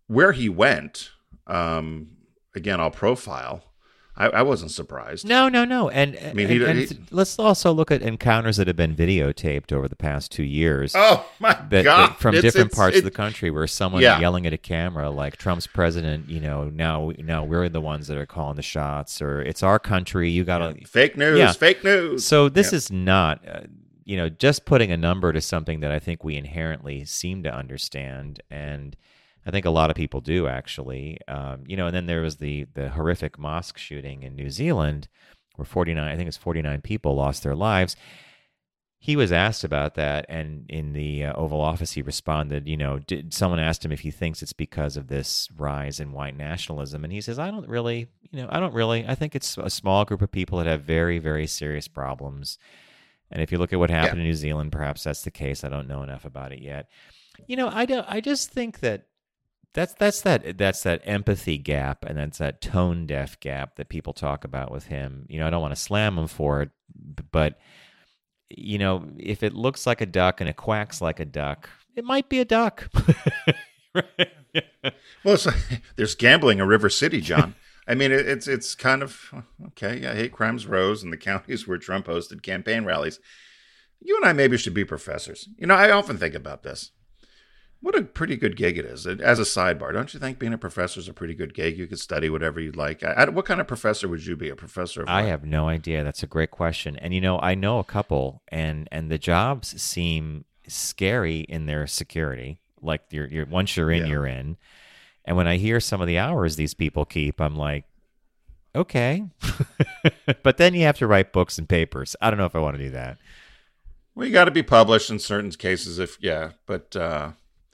where 0.08 0.34
he 0.34 0.50
went, 0.50 1.12
um, 1.48 2.10
again, 2.54 2.82
I'll 2.82 2.92
profile 2.92 3.71
I, 4.16 4.28
I, 4.28 4.42
wasn't 4.42 4.72
surprised. 4.72 5.26
No, 5.26 5.48
no, 5.48 5.64
no. 5.64 5.90
And, 5.90 6.18
I 6.18 6.34
mean, 6.34 6.48
and, 6.48 6.54
he, 6.54 6.66
and 6.66 6.80
he, 6.80 7.00
let's 7.12 7.40
also 7.40 7.72
look 7.72 7.92
at 7.92 8.02
encounters 8.02 8.58
that 8.58 8.68
have 8.68 8.76
been 8.76 8.96
videotaped 8.96 9.72
over 9.72 9.88
the 9.88 9.96
past 9.96 10.32
two 10.32 10.44
years. 10.44 10.94
Oh 10.96 11.26
my 11.40 11.54
that, 11.70 11.84
god! 11.84 12.10
That 12.12 12.20
from 12.20 12.36
it's, 12.36 12.42
different 12.42 12.68
it's, 12.68 12.76
parts 12.76 12.98
of 12.98 13.06
the 13.06 13.12
country, 13.12 13.52
where 13.52 13.66
someone 13.68 14.02
yeah. 14.02 14.20
yelling 14.20 14.46
at 14.46 14.54
a 14.54 14.58
camera, 14.58 15.10
like 15.10 15.38
Trump's 15.38 15.66
president, 15.66 16.30
you 16.30 16.42
know, 16.42 16.66
now, 16.66 17.12
now 17.20 17.46
we're 17.46 17.70
the 17.70 17.82
ones 17.82 18.08
that 18.08 18.18
are 18.18 18.26
calling 18.26 18.58
the 18.58 18.62
shots, 18.62 19.22
or 19.22 19.42
it's 19.42 19.64
our 19.64 19.80
country. 19.80 20.30
You 20.30 20.44
got 20.44 20.58
to 20.58 20.76
yeah. 20.78 20.86
fake 20.86 21.16
news, 21.16 21.40
yeah. 21.40 21.52
fake 21.54 21.84
news. 21.84 22.26
So 22.26 22.50
this 22.50 22.74
is 22.74 22.92
not. 22.92 23.48
Uh, 23.48 23.62
you 24.04 24.18
know, 24.18 24.28
just 24.28 24.66
putting 24.66 24.92
a 24.92 24.98
number 24.98 25.32
to 25.32 25.40
something 25.40 25.80
that 25.82 25.92
I 25.92 26.00
think 26.00 26.24
we 26.24 26.36
inherently 26.36 27.06
seem 27.06 27.44
to 27.44 27.54
understand, 27.54 28.42
and 28.50 28.98
I 29.46 29.52
think 29.52 29.66
a 29.66 29.72
lot 29.72 29.90
of 29.90 29.96
people 29.96 30.22
do 30.22 30.48
actually. 30.48 31.18
Um, 31.28 31.64
you 31.66 31.76
know, 31.76 31.88
and 31.88 31.96
then 31.96 32.06
there 32.06 32.22
was 32.22 32.38
the 32.38 32.68
the 32.74 32.90
horrific 32.90 33.40
mosque 33.40 33.78
shooting 33.78 34.24
in 34.24 34.36
New 34.36 34.50
Zealand, 34.50 35.08
where 35.56 35.66
49, 35.66 36.04
I 36.04 36.16
think 36.16 36.28
it's 36.28 36.38
49 36.38 36.82
people 36.82 37.16
lost 37.16 37.44
their 37.44 37.56
lives. 37.56 37.96
He 39.00 39.16
was 39.16 39.32
asked 39.32 39.64
about 39.64 39.96
that, 39.96 40.28
and 40.30 40.66
in 40.70 40.94
the 40.94 41.26
uh, 41.26 41.34
Oval 41.34 41.60
Office, 41.60 41.94
he 41.94 42.04
responded, 42.04 42.68
you 42.68 42.78
know, 42.78 43.00
did 43.00 43.34
someone 43.34 43.58
asked 43.58 43.84
him 43.84 43.92
if 43.92 44.02
he 44.02 44.12
thinks 44.12 44.44
it's 44.44 44.54
because 44.54 44.96
of 44.96 45.08
this 45.08 45.50
rise 45.58 46.00
in 46.00 46.12
white 46.12 46.38
nationalism, 46.38 47.04
and 47.04 47.12
he 47.12 47.20
says, 47.20 47.40
I 47.40 47.50
don't 47.50 47.68
really, 47.68 48.10
you 48.30 48.44
know, 48.44 48.50
I 48.52 48.60
don't 48.60 48.76
really. 48.76 49.04
I 49.08 49.16
think 49.16 49.36
it's 49.36 49.58
a 49.58 49.72
small 49.72 50.06
group 50.06 50.22
of 50.22 50.32
people 50.32 50.60
that 50.60 50.68
have 50.68 50.84
very, 50.84 51.18
very 51.18 51.48
serious 51.48 51.88
problems. 51.88 52.60
And 53.32 53.42
if 53.42 53.52
you 53.52 53.58
look 53.58 53.74
at 53.74 53.80
what 53.80 53.90
happened 53.90 54.18
yeah. 54.18 54.24
in 54.24 54.28
New 54.28 54.36
Zealand, 54.36 54.72
perhaps 54.72 55.04
that's 55.04 55.24
the 55.24 55.32
case. 55.32 55.64
I 55.64 55.70
don't 55.70 55.88
know 55.88 56.04
enough 56.04 56.26
about 56.26 56.52
it 56.52 56.62
yet. 56.62 56.88
You 57.48 57.56
know, 57.56 57.70
I 57.70 57.86
don't. 57.86 58.06
I 58.08 58.22
just 58.22 58.52
think 58.52 58.82
that 58.82 59.06
that's 59.74 59.94
that's 59.94 60.22
that 60.22 60.58
that's 60.58 60.84
that 60.84 61.02
empathy 61.06 61.58
gap 61.58 62.04
and 62.06 62.18
that's 62.18 62.40
that 62.40 62.62
tone 62.62 63.06
deaf 63.06 63.40
gap 63.40 63.76
that 63.76 63.90
people 63.90 64.14
talk 64.14 64.44
about 64.44 64.72
with 64.72 64.88
him. 64.88 65.26
You 65.30 65.40
know, 65.40 65.48
I 65.48 65.50
don't 65.50 65.62
want 65.62 65.76
to 65.76 65.82
slam 65.82 66.18
him 66.18 66.28
for 66.28 66.62
it, 66.62 66.70
but 67.32 67.60
you 68.50 68.78
know, 68.78 69.08
if 69.18 69.44
it 69.44 69.54
looks 69.54 69.88
like 69.88 70.02
a 70.02 70.06
duck 70.06 70.42
and 70.42 70.50
it 70.50 70.58
quacks 70.58 71.02
like 71.02 71.20
a 71.20 71.26
duck, 71.26 71.70
it 71.96 72.04
might 72.04 72.28
be 72.28 72.40
a 72.40 72.46
duck. 72.46 72.90
well, 75.24 75.38
there's 75.96 76.16
gambling 76.16 76.60
in 76.60 76.68
River 76.68 76.90
City, 76.90 77.22
John. 77.22 77.56
I 77.88 77.96
mean, 77.96 78.12
it, 78.12 78.28
it's 78.28 78.48
it's 78.48 78.76
kind 78.76 79.02
of 79.02 79.34
okay. 79.68 80.00
Yeah, 80.02 80.14
hate 80.14 80.34
crimes 80.34 80.68
rose 80.68 81.04
in 81.04 81.12
the 81.12 81.18
counties 81.18 81.68
where 81.68 81.78
Trump 81.78 82.08
hosted 82.08 82.44
campaign 82.44 82.86
rallies. 82.86 83.20
You 84.00 84.18
and 84.18 84.26
I 84.26 84.34
maybe 84.34 84.58
should 84.58 84.74
be 84.74 84.84
professors. 84.84 85.48
You 85.58 85.68
know, 85.68 85.76
I 85.76 85.92
often 85.92 86.18
think 86.18 86.34
about 86.34 86.64
this. 86.64 86.92
What 87.82 87.96
a 87.96 88.04
pretty 88.04 88.38
good 88.38 88.56
gig 88.56 88.78
it 88.78 88.86
is. 88.86 89.08
As 89.08 89.40
a 89.40 89.44
sidebar, 89.44 89.92
don't 89.92 90.14
you 90.14 90.20
think 90.20 90.38
being 90.38 90.54
a 90.54 90.58
professor 90.58 91.00
is 91.00 91.08
a 91.08 91.14
pretty 91.14 91.34
good 91.34 91.56
gig? 91.56 91.80
You 91.80 91.88
could 91.88 92.00
study 92.00 92.30
whatever 92.30 92.60
you'd 92.60 92.76
like. 92.76 93.04
I, 93.04 93.28
what 93.30 93.46
kind 93.46 93.60
of 93.60 93.68
professor 93.68 94.08
would 94.08 94.24
you 94.24 94.36
be? 94.36 94.50
A 94.50 94.56
professor? 94.56 95.04
I 95.08 95.24
have 95.24 95.44
no 95.44 95.68
idea. 95.68 96.04
That's 96.04 96.22
a 96.22 96.28
great 96.28 96.52
question. 96.52 96.96
And 96.96 97.12
you 97.12 97.20
know, 97.20 97.40
I 97.40 97.56
know 97.56 97.80
a 97.80 97.84
couple, 97.84 98.44
and 98.50 98.88
and 98.92 99.10
the 99.10 99.18
jobs 99.18 99.82
seem 99.82 100.46
scary 100.68 101.40
in 101.40 101.66
their 101.66 101.88
security. 101.88 102.62
Like 102.84 103.02
you're, 103.10 103.28
you're 103.28 103.46
once 103.48 103.76
you're 103.76 103.90
in, 103.90 104.04
yeah. 104.04 104.10
you're 104.10 104.28
in. 104.28 104.58
And 105.26 105.36
when 105.36 105.48
I 105.48 105.58
hear 105.58 105.80
some 105.80 106.02
of 106.02 106.08
the 106.08 106.20
hours 106.20 106.56
these 106.56 106.76
people 106.76 107.04
keep, 107.06 107.42
I'm 107.42 107.56
like, 107.56 107.86
okay. 108.76 109.24
but 110.44 110.58
then 110.58 110.76
you 110.76 110.84
have 110.84 111.00
to 111.00 111.08
write 111.08 111.34
books 111.34 111.58
and 111.58 111.68
papers. 111.68 112.16
I 112.22 112.30
don't 112.30 112.38
know 112.38 112.46
if 112.46 112.56
I 112.56 112.60
want 112.60 112.78
to 112.78 112.84
do 112.84 112.92
that. 112.92 113.18
Well, 114.14 114.28
you 114.28 114.34
got 114.34 114.46
to 114.46 114.52
be 114.52 114.64
published 114.64 115.10
in 115.10 115.18
certain 115.18 115.50
cases. 115.50 115.98
If 115.98 116.20
yeah, 116.22 116.52
but. 116.68 116.96
uh 116.96 117.32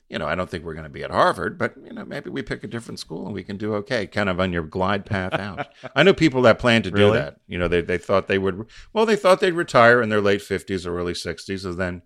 you 0.10 0.18
know, 0.18 0.26
I 0.26 0.36
don't 0.36 0.50
think 0.50 0.64
we're 0.64 0.74
going 0.74 0.86
to 0.86 0.90
be 0.90 1.04
at 1.04 1.12
Harvard, 1.12 1.58
but 1.58 1.76
you 1.84 1.92
know, 1.92 2.06
maybe 2.06 2.30
we 2.30 2.42
pick 2.42 2.64
a 2.64 2.68
different 2.68 3.00
school 3.00 3.26
and 3.26 3.34
we 3.34 3.44
can 3.44 3.58
do 3.58 3.74
okay, 3.76 4.08
kind 4.08 4.30
of 4.30 4.40
on 4.40 4.54
your 4.54 4.64
glide 4.64 5.06
path 5.06 5.34
out. 5.34 5.68
I 5.96 6.04
know 6.04 6.14
people 6.14 6.42
that 6.44 6.60
plan 6.60 6.84
to 6.84 6.92
really? 6.92 7.12
do 7.12 7.14
that. 7.14 7.42
You 7.48 7.58
know, 7.58 7.68
they 7.68 7.82
they 7.82 7.98
thought 7.98 8.28
they 8.28 8.38
would. 8.38 8.68
Well, 8.94 9.06
they 9.06 9.18
thought 9.18 9.42
they'd 9.42 9.52
retire 9.52 10.02
in 10.02 10.10
their 10.10 10.22
late 10.22 10.42
fifties 10.42 10.86
or 10.86 10.98
early 10.98 11.14
sixties, 11.14 11.66
and 11.66 11.78
then 11.78 12.04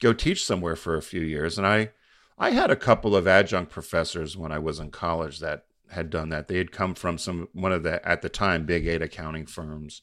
go 0.00 0.12
teach 0.12 0.44
somewhere 0.44 0.76
for 0.76 0.96
a 0.96 1.02
few 1.02 1.22
years. 1.22 1.58
And 1.58 1.66
I, 1.66 1.90
I 2.38 2.50
had 2.50 2.70
a 2.70 2.76
couple 2.76 3.16
of 3.16 3.26
adjunct 3.26 3.72
professors 3.72 4.36
when 4.36 4.52
I 4.52 4.58
was 4.58 4.78
in 4.78 4.90
college 4.90 5.40
that 5.40 5.64
had 5.90 6.10
done 6.10 6.28
that. 6.28 6.48
They 6.48 6.58
had 6.58 6.72
come 6.72 6.94
from 6.94 7.18
some 7.18 7.48
one 7.52 7.72
of 7.72 7.82
the 7.82 8.06
at 8.06 8.22
the 8.22 8.28
time 8.28 8.66
big 8.66 8.86
eight 8.86 9.02
accounting 9.02 9.46
firms, 9.46 10.02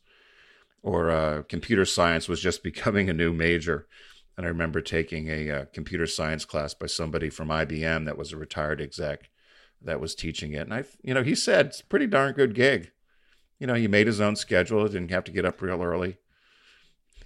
or 0.81 1.09
uh, 1.09 1.43
computer 1.43 1.85
science 1.85 2.27
was 2.27 2.41
just 2.41 2.63
becoming 2.63 3.09
a 3.09 3.13
new 3.13 3.33
major. 3.33 3.87
And 4.35 4.45
I 4.45 4.49
remember 4.49 4.81
taking 4.81 5.29
a 5.29 5.49
uh, 5.49 5.65
computer 5.73 6.07
science 6.07 6.45
class 6.45 6.73
by 6.73 6.87
somebody 6.87 7.29
from 7.29 7.49
IBM 7.49 8.05
that 8.05 8.17
was 8.17 8.31
a 8.31 8.37
retired 8.37 8.81
exec 8.81 9.29
that 9.81 9.99
was 9.99 10.15
teaching 10.15 10.53
it. 10.53 10.61
And 10.61 10.73
I, 10.73 10.83
you 11.03 11.13
know, 11.13 11.23
he 11.23 11.35
said 11.35 11.67
it's 11.67 11.81
a 11.81 11.85
pretty 11.85 12.07
darn 12.07 12.33
good 12.33 12.55
gig. 12.55 12.91
You 13.59 13.67
know, 13.67 13.75
he 13.75 13.87
made 13.87 14.07
his 14.07 14.19
own 14.19 14.35
schedule, 14.35 14.87
didn't 14.87 15.11
have 15.11 15.23
to 15.25 15.31
get 15.31 15.45
up 15.45 15.61
real 15.61 15.83
early. 15.83 16.17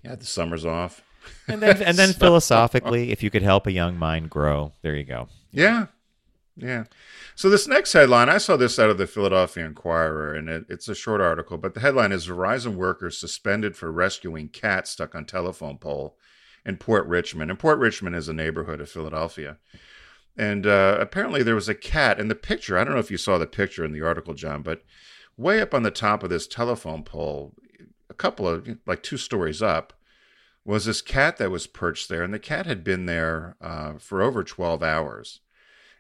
He 0.02 0.08
had 0.08 0.20
the 0.20 0.26
summers 0.26 0.66
off. 0.66 1.04
And 1.50 1.62
then, 1.62 1.82
and 1.82 1.98
then 1.98 2.10
so, 2.14 2.20
philosophically, 2.20 3.12
if 3.12 3.22
you 3.22 3.30
could 3.30 3.42
help 3.42 3.68
a 3.68 3.72
young 3.74 3.98
mind 3.98 4.30
grow, 4.30 4.72
there 4.82 4.96
you 4.96 5.04
go. 5.04 5.28
Yeah, 5.52 5.88
yeah. 6.56 6.86
So 7.36 7.50
this 7.50 7.68
next 7.68 7.92
headline, 7.92 8.30
I 8.30 8.38
saw 8.38 8.56
this 8.56 8.80
out 8.80 8.90
of 8.90 8.98
the 8.98 9.08
Philadelphia 9.08 9.66
Inquirer, 9.66 10.34
and 10.34 10.48
it, 10.48 10.66
it's 10.70 10.88
a 10.88 10.96
short 10.96 11.20
article, 11.20 11.58
but 11.58 11.74
the 11.74 11.82
headline 11.82 12.14
is 12.14 12.28
Verizon 12.28 12.76
workers 12.76 13.18
suspended 13.18 13.76
for 13.76 13.92
rescuing 13.92 14.48
cat 14.48 14.88
stuck 14.88 15.16
on 15.16 15.26
telephone 15.26 15.78
pole 15.78 16.18
in 16.68 16.76
Port 16.78 17.08
Richmond. 17.08 17.50
And 17.50 17.58
Port 17.58 17.80
Richmond 17.80 18.16
is 18.16 18.28
a 18.28 18.34
neighborhood 18.34 18.82
of 18.82 18.90
Philadelphia. 18.90 19.58
And 20.36 20.68
uh, 20.68 20.98
apparently 21.00 21.42
there 21.42 21.56
was 21.56 21.70
a 21.70 21.74
cat 21.74 22.20
in 22.20 22.28
the 22.28 22.36
picture. 22.36 22.78
I 22.78 22.84
don't 22.84 22.94
know 22.94 23.00
if 23.00 23.10
you 23.10 23.18
saw 23.18 23.38
the 23.38 23.48
picture 23.48 23.86
in 23.86 23.94
the 23.94 24.02
article, 24.02 24.34
John, 24.34 24.62
but 24.62 24.84
way 25.38 25.62
up 25.62 25.74
on 25.74 25.84
the 25.84 25.92
top 25.92 26.22
of 26.22 26.30
this 26.30 26.46
telephone 26.46 27.04
pole, 27.04 27.56
a 28.10 28.14
couple 28.14 28.48
of, 28.48 28.68
like 28.86 29.02
two 29.02 29.18
stories 29.18 29.62
up, 29.62 29.94
was 30.66 30.86
this 30.86 31.02
cat 31.02 31.38
that 31.38 31.50
was 31.50 31.66
perched 31.66 32.10
there. 32.10 32.22
And 32.22 32.34
the 32.34 32.40
cat 32.40 32.66
had 32.66 32.84
been 32.84 33.06
there 33.06 33.56
uh, 33.62 33.94
for 33.94 34.22
over 34.22 34.44
12 34.44 34.84
hours. 34.84 35.40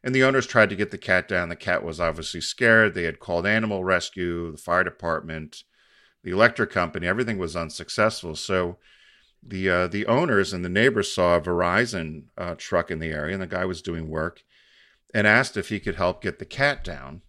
And 0.04 0.14
the 0.14 0.24
owners 0.24 0.46
tried 0.46 0.70
to 0.70 0.76
get 0.76 0.92
the 0.92 0.98
cat 0.98 1.28
down. 1.30 1.48
The 1.48 1.56
cat 1.56 1.84
was 1.84 2.00
obviously 2.00 2.42
scared. 2.42 2.94
They 2.94 3.04
had 3.04 3.20
called 3.20 3.48
animal 3.48 3.86
rescue, 3.86 4.52
the 4.52 4.58
fire 4.58 4.84
department, 4.84 5.64
the 6.24 6.32
electric 6.32 6.70
company. 6.72 7.08
Everything 7.08 7.38
was 7.38 7.56
unsuccessful. 7.56 8.36
So 8.36 8.78
the 9.44 9.70
uh, 9.70 9.88
the 9.88 10.06
owners 10.06 10.53
and 10.53 10.63
the 10.63 10.70
neighbors 10.70 11.12
saw 11.12 11.36
a 11.36 11.41
Verizon 11.41 12.25
uh, 12.38 12.56
truck 12.58 12.91
in 12.91 13.00
the 13.00 13.12
area, 13.12 13.34
and 13.34 13.41
the 13.41 13.48
guy 13.48 13.65
was 13.65 13.82
doing 13.82 14.10
work, 14.10 14.44
and 15.13 15.25
asked 15.25 15.58
if 15.58 15.70
he 15.70 15.79
could 15.79 15.96
help 15.96 16.22
get 16.22 16.39
the 16.39 16.46
cat 16.46 16.84
down. 16.84 17.22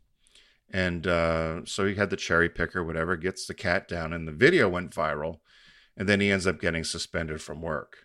And 0.71 1.07
uh, 1.07 1.65
so 1.65 1.87
he 1.87 1.95
had 1.95 2.11
the 2.11 2.17
cherry 2.17 2.49
picker, 2.49 2.85
whatever, 2.85 3.17
gets 3.17 3.47
the 3.47 3.55
cat 3.55 3.89
down, 3.89 4.13
and 4.13 4.29
the 4.29 4.33
video 4.33 4.69
went 4.69 4.91
viral. 4.91 5.39
And 5.97 6.09
then 6.09 6.21
he 6.21 6.31
ends 6.31 6.47
up 6.47 6.61
getting 6.61 6.85
suspended 6.85 7.43
from 7.43 7.61
work. 7.61 7.97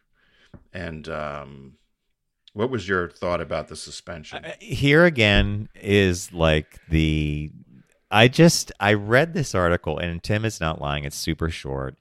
And 0.74 1.08
um, 1.08 1.74
what 2.54 2.70
was 2.70 2.88
your 2.88 3.10
thought 3.10 3.42
about 3.42 3.68
the 3.68 3.76
suspension? 3.76 4.46
Here 4.60 5.06
again 5.06 5.70
is 5.76 6.34
like 6.34 6.80
the. 6.90 7.52
I 8.10 8.28
just 8.28 8.72
I 8.80 8.94
read 8.94 9.34
this 9.34 9.56
article 9.56 9.98
and 9.98 10.22
Tim 10.22 10.46
is 10.46 10.62
not 10.62 10.80
lying. 10.80 11.04
It's 11.04 11.16
super 11.16 11.50
short. 11.50 11.98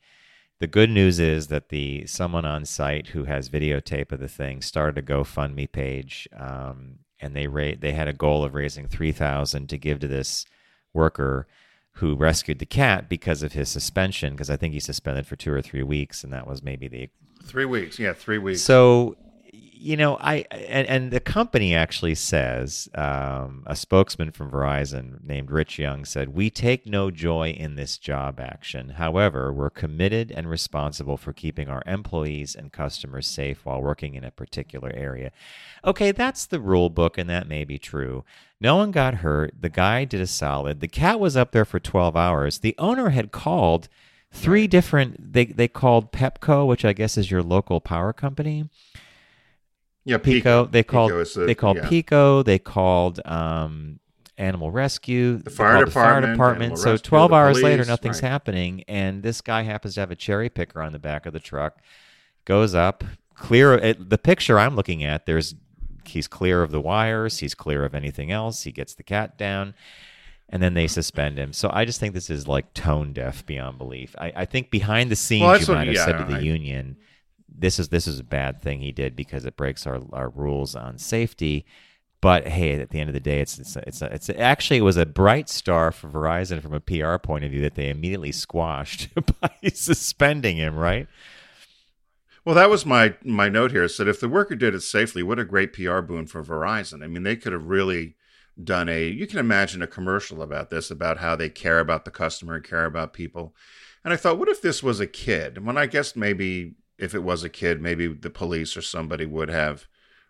The 0.62 0.68
good 0.68 0.90
news 0.90 1.18
is 1.18 1.48
that 1.48 1.70
the 1.70 2.06
someone 2.06 2.44
on 2.44 2.64
site 2.64 3.08
who 3.08 3.24
has 3.24 3.48
videotape 3.48 4.12
of 4.12 4.20
the 4.20 4.28
thing 4.28 4.62
started 4.62 4.96
a 4.96 5.02
GoFundMe 5.02 5.72
page, 5.72 6.28
um, 6.38 7.00
and 7.18 7.34
they 7.34 7.48
ra- 7.48 7.72
they 7.76 7.90
had 7.90 8.06
a 8.06 8.12
goal 8.12 8.44
of 8.44 8.54
raising 8.54 8.86
three 8.86 9.10
thousand 9.10 9.68
to 9.70 9.76
give 9.76 9.98
to 9.98 10.06
this 10.06 10.46
worker 10.94 11.48
who 11.94 12.14
rescued 12.14 12.60
the 12.60 12.64
cat 12.64 13.08
because 13.08 13.42
of 13.42 13.54
his 13.54 13.70
suspension. 13.70 14.34
Because 14.34 14.50
I 14.50 14.56
think 14.56 14.72
he 14.72 14.78
suspended 14.78 15.26
for 15.26 15.34
two 15.34 15.52
or 15.52 15.62
three 15.62 15.82
weeks, 15.82 16.22
and 16.22 16.32
that 16.32 16.46
was 16.46 16.62
maybe 16.62 16.86
the 16.86 17.10
three 17.42 17.64
weeks. 17.64 17.98
Yeah, 17.98 18.12
three 18.12 18.38
weeks. 18.38 18.62
So 18.62 19.16
you 19.82 19.96
know, 19.96 20.16
I 20.20 20.44
and, 20.50 20.86
and 20.86 21.10
the 21.10 21.18
company 21.20 21.74
actually 21.74 22.14
says 22.14 22.88
um, 22.94 23.64
a 23.66 23.74
spokesman 23.74 24.30
from 24.30 24.50
Verizon 24.50 25.22
named 25.24 25.50
Rich 25.50 25.78
Young 25.78 26.04
said, 26.04 26.34
"We 26.34 26.50
take 26.50 26.86
no 26.86 27.10
joy 27.10 27.50
in 27.50 27.74
this 27.74 27.98
job 27.98 28.38
action. 28.38 28.90
However, 28.90 29.52
we're 29.52 29.70
committed 29.70 30.30
and 30.30 30.48
responsible 30.48 31.16
for 31.16 31.32
keeping 31.32 31.68
our 31.68 31.82
employees 31.84 32.54
and 32.54 32.72
customers 32.72 33.26
safe 33.26 33.64
while 33.64 33.82
working 33.82 34.14
in 34.14 34.24
a 34.24 34.30
particular 34.30 34.92
area." 34.94 35.32
Okay, 35.84 36.12
that's 36.12 36.46
the 36.46 36.60
rule 36.60 36.88
book, 36.88 37.18
and 37.18 37.28
that 37.28 37.48
may 37.48 37.64
be 37.64 37.78
true. 37.78 38.24
No 38.60 38.76
one 38.76 38.92
got 38.92 39.16
hurt. 39.16 39.54
The 39.60 39.68
guy 39.68 40.04
did 40.04 40.20
a 40.20 40.28
solid. 40.28 40.78
The 40.78 40.88
cat 40.88 41.18
was 41.18 41.36
up 41.36 41.50
there 41.50 41.64
for 41.64 41.80
twelve 41.80 42.16
hours. 42.16 42.60
The 42.60 42.76
owner 42.78 43.10
had 43.10 43.32
called 43.32 43.88
three 44.30 44.68
different. 44.68 45.32
They 45.32 45.46
they 45.46 45.66
called 45.66 46.12
Pepco, 46.12 46.68
which 46.68 46.84
I 46.84 46.92
guess 46.92 47.18
is 47.18 47.32
your 47.32 47.42
local 47.42 47.80
power 47.80 48.12
company 48.12 48.68
yeah, 50.04 50.18
PECO. 50.18 50.70
They 50.70 50.82
called 50.82 51.12
a, 51.12 51.24
they 51.46 51.54
called 51.54 51.78
yeah. 51.78 51.88
PECO. 51.88 52.44
They 52.44 52.58
called 52.58 53.20
um, 53.24 54.00
Animal 54.38 54.70
Rescue. 54.70 55.38
The 55.38 55.50
fire 55.50 55.84
department. 55.84 55.86
The 55.86 55.92
fire 55.92 56.20
department. 56.32 56.78
So 56.78 56.90
rescue, 56.92 57.08
twelve 57.08 57.32
hours 57.32 57.54
police, 57.54 57.64
later, 57.64 57.84
nothing's 57.84 58.22
right. 58.22 58.28
happening, 58.30 58.84
and 58.88 59.22
this 59.22 59.40
guy 59.40 59.62
happens 59.62 59.94
to 59.94 60.00
have 60.00 60.10
a 60.10 60.16
cherry 60.16 60.48
picker 60.48 60.82
on 60.82 60.92
the 60.92 60.98
back 60.98 61.26
of 61.26 61.32
the 61.32 61.40
truck. 61.40 61.78
Goes 62.44 62.74
up, 62.74 63.04
clear. 63.34 63.74
It, 63.74 64.10
the 64.10 64.18
picture 64.18 64.58
I'm 64.58 64.76
looking 64.76 65.04
at, 65.04 65.26
there's 65.26 65.54
he's 66.04 66.26
clear 66.26 66.62
of 66.62 66.70
the 66.70 66.80
wires. 66.80 67.38
He's 67.38 67.54
clear 67.54 67.84
of 67.84 67.94
anything 67.94 68.30
else. 68.30 68.62
He 68.62 68.72
gets 68.72 68.94
the 68.94 69.02
cat 69.04 69.38
down. 69.38 69.74
And 70.48 70.62
then 70.62 70.74
they 70.74 70.86
suspend 70.86 71.38
him. 71.38 71.54
So 71.54 71.70
I 71.72 71.86
just 71.86 71.98
think 71.98 72.12
this 72.12 72.28
is 72.28 72.46
like 72.46 72.74
tone 72.74 73.14
deaf 73.14 73.46
beyond 73.46 73.78
belief. 73.78 74.14
I, 74.18 74.32
I 74.36 74.44
think 74.44 74.70
behind 74.70 75.10
the 75.10 75.16
scenes, 75.16 75.42
well, 75.42 75.58
you 75.58 75.66
might 75.68 75.74
what, 75.78 75.86
have 75.86 75.96
yeah, 75.96 76.04
said 76.04 76.18
to 76.18 76.24
the 76.24 76.40
I, 76.40 76.40
union, 76.40 76.98
this 77.56 77.78
is 77.78 77.88
this 77.88 78.06
is 78.06 78.20
a 78.20 78.24
bad 78.24 78.60
thing 78.62 78.80
he 78.80 78.92
did 78.92 79.16
because 79.16 79.44
it 79.44 79.56
breaks 79.56 79.86
our, 79.86 80.00
our 80.12 80.28
rules 80.28 80.74
on 80.74 80.98
safety. 80.98 81.64
But 82.20 82.46
hey, 82.46 82.80
at 82.80 82.90
the 82.90 83.00
end 83.00 83.10
of 83.10 83.14
the 83.14 83.20
day, 83.20 83.40
it's 83.40 83.58
it's 83.58 83.76
it's, 83.76 84.02
it's 84.02 84.30
actually 84.30 84.78
it 84.78 84.82
was 84.82 84.96
a 84.96 85.06
bright 85.06 85.48
star 85.48 85.90
for 85.90 86.08
Verizon 86.08 86.62
from 86.62 86.72
a 86.72 86.80
PR 86.80 87.16
point 87.16 87.44
of 87.44 87.50
view 87.50 87.60
that 87.62 87.74
they 87.74 87.90
immediately 87.90 88.32
squashed 88.32 89.08
by 89.40 89.50
suspending 89.74 90.56
him. 90.56 90.76
Right. 90.76 91.08
Well, 92.44 92.54
that 92.54 92.70
was 92.70 92.86
my 92.86 93.14
my 93.24 93.48
note 93.48 93.72
here. 93.72 93.88
Said 93.88 94.08
if 94.08 94.20
the 94.20 94.28
worker 94.28 94.54
did 94.54 94.74
it 94.74 94.82
safely, 94.82 95.22
what 95.22 95.38
a 95.38 95.44
great 95.44 95.72
PR 95.72 96.00
boon 96.00 96.26
for 96.26 96.44
Verizon. 96.44 97.02
I 97.02 97.08
mean, 97.08 97.24
they 97.24 97.36
could 97.36 97.52
have 97.52 97.66
really 97.66 98.14
done 98.62 98.88
a. 98.88 99.08
You 99.08 99.26
can 99.26 99.38
imagine 99.38 99.82
a 99.82 99.86
commercial 99.86 100.42
about 100.42 100.70
this, 100.70 100.90
about 100.90 101.18
how 101.18 101.34
they 101.34 101.48
care 101.48 101.80
about 101.80 102.04
the 102.04 102.10
customer, 102.10 102.60
care 102.60 102.84
about 102.84 103.12
people. 103.12 103.54
And 104.04 104.12
I 104.12 104.16
thought, 104.16 104.38
what 104.38 104.48
if 104.48 104.60
this 104.60 104.82
was 104.82 105.00
a 105.00 105.06
kid? 105.06 105.64
When 105.64 105.76
I 105.76 105.86
guess 105.86 106.16
maybe 106.16 106.74
if 107.02 107.14
it 107.14 107.24
was 107.24 107.42
a 107.42 107.48
kid, 107.48 107.82
maybe 107.82 108.06
the 108.06 108.30
police 108.30 108.76
or 108.76 108.82
somebody 108.82 109.26
would 109.26 109.48
have 109.48 109.86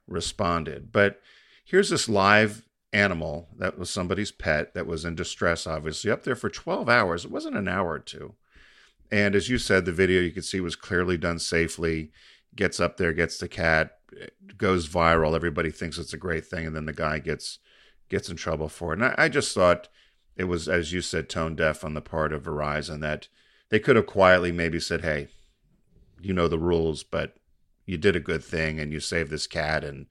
responded. 0.08 0.90
But 0.90 1.20
here's 1.62 1.90
this 1.90 2.08
live 2.08 2.66
animal 2.94 3.48
that 3.58 3.78
was 3.78 3.90
somebody's 3.90 4.32
pet 4.32 4.72
that 4.74 4.86
was 4.86 5.04
in 5.04 5.14
distress, 5.14 5.66
obviously, 5.66 6.10
up 6.10 6.24
there 6.24 6.34
for 6.34 6.48
12 6.48 6.88
hours. 6.88 7.24
It 7.24 7.30
wasn't 7.30 7.56
an 7.56 7.68
hour 7.68 7.90
or 7.90 7.98
two. 7.98 8.34
And 9.10 9.34
as 9.34 9.50
you 9.50 9.58
said, 9.58 9.84
the 9.84 9.92
video 9.92 10.22
you 10.22 10.30
could 10.30 10.46
see 10.46 10.60
was 10.60 10.74
clearly 10.74 11.18
done 11.18 11.38
safely. 11.38 12.10
Gets 12.56 12.80
up 12.80 12.96
there, 12.96 13.12
gets 13.12 13.36
the 13.36 13.48
cat, 13.48 13.98
goes 14.56 14.88
viral. 14.88 15.34
Everybody 15.34 15.70
thinks 15.70 15.98
it's 15.98 16.14
a 16.14 16.18
great 16.18 16.46
thing, 16.46 16.66
and 16.66 16.74
then 16.74 16.86
the 16.86 16.92
guy 16.92 17.18
gets 17.18 17.58
gets 18.08 18.28
in 18.28 18.36
trouble 18.36 18.68
for 18.68 18.92
it. 18.92 19.00
And 19.00 19.06
I, 19.06 19.14
I 19.24 19.28
just 19.28 19.54
thought 19.54 19.88
it 20.36 20.44
was, 20.44 20.68
as 20.68 20.92
you 20.92 21.00
said, 21.00 21.28
tone 21.28 21.54
deaf 21.54 21.84
on 21.84 21.94
the 21.94 22.02
part 22.02 22.32
of 22.32 22.42
Verizon 22.42 23.00
that 23.00 23.28
they 23.70 23.78
could 23.78 23.96
have 23.96 24.06
quietly 24.06 24.52
maybe 24.52 24.78
said, 24.80 25.00
"Hey, 25.02 25.28
you 26.22 26.32
know 26.32 26.48
the 26.48 26.58
rules, 26.58 27.02
but 27.02 27.36
you 27.86 27.98
did 27.98 28.16
a 28.16 28.20
good 28.20 28.44
thing 28.44 28.78
and 28.80 28.92
you 28.92 29.00
saved 29.00 29.30
this 29.30 29.46
cat 29.46 29.84
and 29.84 30.06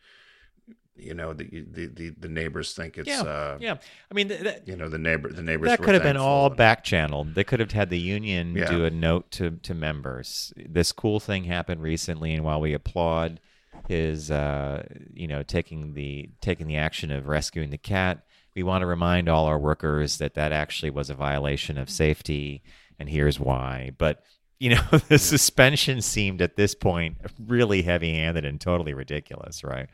you 0.96 1.14
know 1.14 1.34
the 1.34 1.66
the 1.72 1.88
the, 1.88 2.10
the 2.10 2.30
neighbors 2.30 2.74
think 2.74 2.98
it's 2.98 3.08
yeah, 3.08 3.22
uh, 3.22 3.58
yeah. 3.60 3.78
I 4.10 4.14
mean, 4.14 4.30
you 4.66 4.76
know 4.76 4.90
the 4.90 4.98
neighbor 4.98 5.32
the 5.32 5.42
neighbors 5.42 5.70
that 5.70 5.82
could 5.82 5.94
have 5.94 6.04
been 6.04 6.18
all 6.18 6.48
and, 6.48 6.56
back 6.56 6.84
channeled. 6.84 7.34
They 7.34 7.44
could 7.44 7.60
have 7.60 7.72
had 7.72 7.90
the 7.90 8.00
union 8.00 8.56
yeah. 8.56 8.70
do 8.70 8.86
a 8.86 8.90
note 8.90 9.32
to 9.32 9.52
to 9.52 9.74
members. 9.74 10.54
This 10.58 10.92
cool 10.92 11.20
thing 11.20 11.46
happened 11.46 11.82
recently, 11.82 12.34
and 12.34 12.44
while 12.44 12.62
we 12.62 12.74
applaud 12.74 13.40
his 13.88 14.30
uh, 14.30 14.84
you 15.14 15.28
know 15.28 15.44
taking 15.44 15.94
the 15.94 16.30
taking 16.42 16.68
the 16.68 16.78
action 16.78 17.12
of 17.12 17.28
rescuing 17.28 17.72
the 17.72 17.78
cat, 17.78 18.24
we 18.56 18.64
want 18.64 18.82
to 18.82 18.86
remind 18.86 19.28
all 19.28 19.46
our 19.46 19.60
workers 19.60 20.18
that 20.18 20.36
that 20.36 20.52
actually 20.52 20.92
was 20.92 21.10
a 21.10 21.16
violation 21.16 21.78
of 21.78 21.90
safety, 21.90 22.64
and 23.00 23.10
here's 23.10 23.40
why. 23.40 23.92
But 23.98 24.24
you 24.62 24.70
know, 24.70 24.82
the 25.08 25.18
suspension 25.18 26.02
seemed 26.02 26.40
at 26.42 26.56
this 26.56 26.76
point 26.76 27.18
really 27.40 27.82
heavy 27.82 28.14
handed 28.14 28.46
and 28.46 28.62
totally 28.62 28.94
ridiculous, 28.94 29.64
right? 29.64 29.90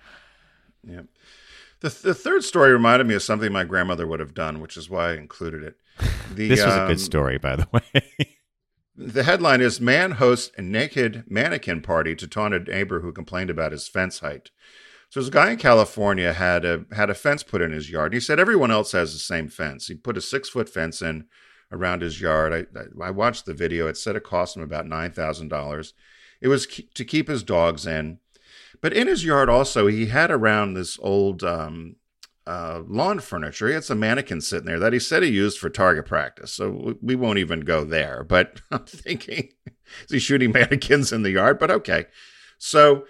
Yeah. 0.84 1.04
The, 1.80 1.90
the 1.90 2.14
third 2.14 2.44
story 2.44 2.72
reminded 2.74 3.08
me 3.08 3.14
of 3.14 3.24
something 3.24 3.52
my 3.52 3.64
grandmother 3.64 4.06
would 4.06 4.20
have 4.20 4.34
done, 4.34 4.60
which 4.60 4.76
is 4.76 4.90
why 4.90 5.12
I 5.12 5.14
included 5.14 5.64
it. 5.64 5.76
The, 6.36 6.50
this 6.50 6.64
was 6.64 6.74
um, 6.74 6.84
a 6.84 6.88
good 6.88 6.98
um, 6.98 6.98
story, 6.98 7.38
by 7.38 7.56
the 7.56 7.68
way. 7.72 8.36
the 8.98 9.24
headline 9.24 9.62
is 9.62 9.80
Man 9.80 10.12
hosts 10.12 10.52
a 10.58 10.62
naked 10.62 11.24
mannequin 11.30 11.82
party 11.82 12.16
to 12.16 12.28
taunt 12.28 12.54
a 12.54 12.60
neighbor 12.60 13.00
who 13.00 13.14
complained 13.14 13.50
about 13.50 13.72
his 13.72 13.88
fence 13.88 14.20
height. 14.20 14.52
So 15.10 15.22
this 15.22 15.30
guy 15.30 15.52
in 15.52 15.58
California 15.58 16.34
had 16.34 16.66
a 16.66 16.86
had 16.92 17.10
a 17.10 17.16
fence 17.16 17.44
put 17.44 17.62
in 17.62 17.72
his 17.72 17.90
yard. 17.90 18.12
And 18.12 18.16
He 18.16 18.20
said 18.20 18.42
everyone 18.42 18.72
else 18.72 18.92
has 18.92 19.14
the 19.14 19.20
same 19.20 19.48
fence. 19.48 19.88
He 19.88 19.96
put 19.96 20.18
a 20.18 20.22
six 20.22 20.50
foot 20.50 20.68
fence 20.68 21.02
in 21.02 21.28
around 21.72 22.02
his 22.02 22.22
yard. 22.22 22.68
I, 22.76 23.04
I, 23.04 23.12
watched 23.12 23.46
the 23.46 23.54
video. 23.54 23.88
It 23.88 23.98
said 23.98 24.16
it 24.16 24.24
cost 24.24 24.56
him 24.56 24.64
about 24.64 24.86
$9,000. 24.86 25.94
It 26.40 26.48
was 26.48 26.66
to 26.66 27.06
keep 27.06 27.28
his 27.28 27.44
dogs 27.44 27.86
in. 27.86 28.20
But 28.82 28.94
in 28.94 29.08
his 29.08 29.26
yard 29.26 29.50
also, 29.50 29.88
he 29.88 30.08
had 30.08 30.32
around 30.32 30.74
this 30.74 30.98
old 31.02 31.44
um, 31.44 31.96
uh, 32.46 32.82
lawn 32.88 33.20
furniture. 33.20 33.68
He 33.68 33.74
had 33.74 33.84
some 33.84 34.00
mannequins 34.00 34.48
sitting 34.48 34.66
there 34.66 34.80
that 34.80 34.94
he 34.94 35.00
said 35.00 35.24
he 35.24 35.30
used 35.30 35.58
for 35.60 35.70
target 35.70 36.06
practice. 36.06 36.54
So 36.54 36.96
we 37.02 37.16
won't 37.16 37.40
even 37.40 37.62
go 37.62 37.84
there. 37.84 38.24
But 38.24 38.62
I'm 38.72 38.86
thinking, 38.86 39.50
is 40.06 40.12
he 40.12 40.20
shooting 40.20 40.52
mannequins 40.54 41.12
in 41.12 41.24
the 41.24 41.32
yard? 41.32 41.60
But 41.60 41.72
okay. 41.72 42.06
So 42.58 43.06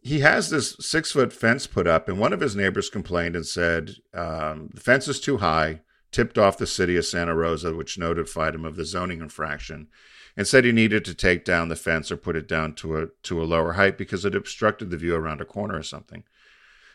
he 0.00 0.20
has 0.20 0.50
this 0.50 0.76
six 0.80 1.12
foot 1.12 1.32
fence 1.32 1.66
put 1.66 1.86
up, 1.86 2.08
and 2.08 2.18
one 2.18 2.32
of 2.32 2.40
his 2.40 2.56
neighbors 2.56 2.88
complained 2.88 3.36
and 3.36 3.46
said 3.46 3.96
um, 4.14 4.70
the 4.72 4.80
fence 4.80 5.08
is 5.08 5.20
too 5.20 5.38
high, 5.38 5.82
tipped 6.12 6.38
off 6.38 6.58
the 6.58 6.66
city 6.66 6.96
of 6.96 7.04
Santa 7.04 7.34
Rosa, 7.34 7.74
which 7.74 7.98
notified 7.98 8.54
him 8.54 8.64
of 8.64 8.76
the 8.76 8.84
zoning 8.84 9.20
infraction, 9.20 9.88
and 10.36 10.46
said 10.46 10.64
he 10.64 10.72
needed 10.72 11.04
to 11.04 11.14
take 11.14 11.44
down 11.44 11.68
the 11.68 11.76
fence 11.76 12.10
or 12.10 12.16
put 12.16 12.36
it 12.36 12.48
down 12.48 12.74
to 12.74 12.98
a 12.98 13.06
to 13.22 13.42
a 13.42 13.44
lower 13.44 13.74
height 13.74 13.98
because 13.98 14.24
it 14.24 14.34
obstructed 14.34 14.90
the 14.90 14.96
view 14.96 15.14
around 15.14 15.40
a 15.40 15.44
corner 15.44 15.76
or 15.76 15.82
something. 15.82 16.24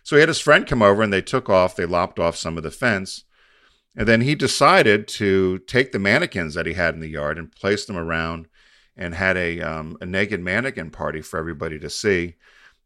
So 0.04 0.16
he 0.16 0.20
had 0.20 0.30
his 0.30 0.40
friend 0.40 0.68
come 0.68 0.84
over 0.84 1.02
and 1.02 1.12
they 1.12 1.22
took 1.22 1.50
off, 1.50 1.76
they 1.76 1.86
lopped 1.86 2.20
off 2.20 2.36
some 2.36 2.58
of 2.58 2.64
the 2.64 2.72
fence. 2.72 3.24
And 3.98 4.08
then 4.08 4.22
he 4.22 4.36
decided 4.36 5.08
to 5.08 5.60
take 5.60 5.92
the 5.92 6.00
mannequins 6.00 6.54
that 6.54 6.66
he 6.66 6.74
had 6.74 6.94
in 6.94 7.00
the 7.00 7.08
yard 7.08 7.40
and 7.40 7.52
place 7.52 7.86
them 7.86 7.98
around 7.98 8.48
and 8.96 9.16
had 9.16 9.36
a, 9.36 9.62
um, 9.62 9.98
a 10.02 10.06
naked 10.06 10.42
mannequin 10.42 10.92
party 10.92 11.22
for 11.22 11.40
everybody 11.40 11.80
to 11.80 11.90
see. 11.90 12.36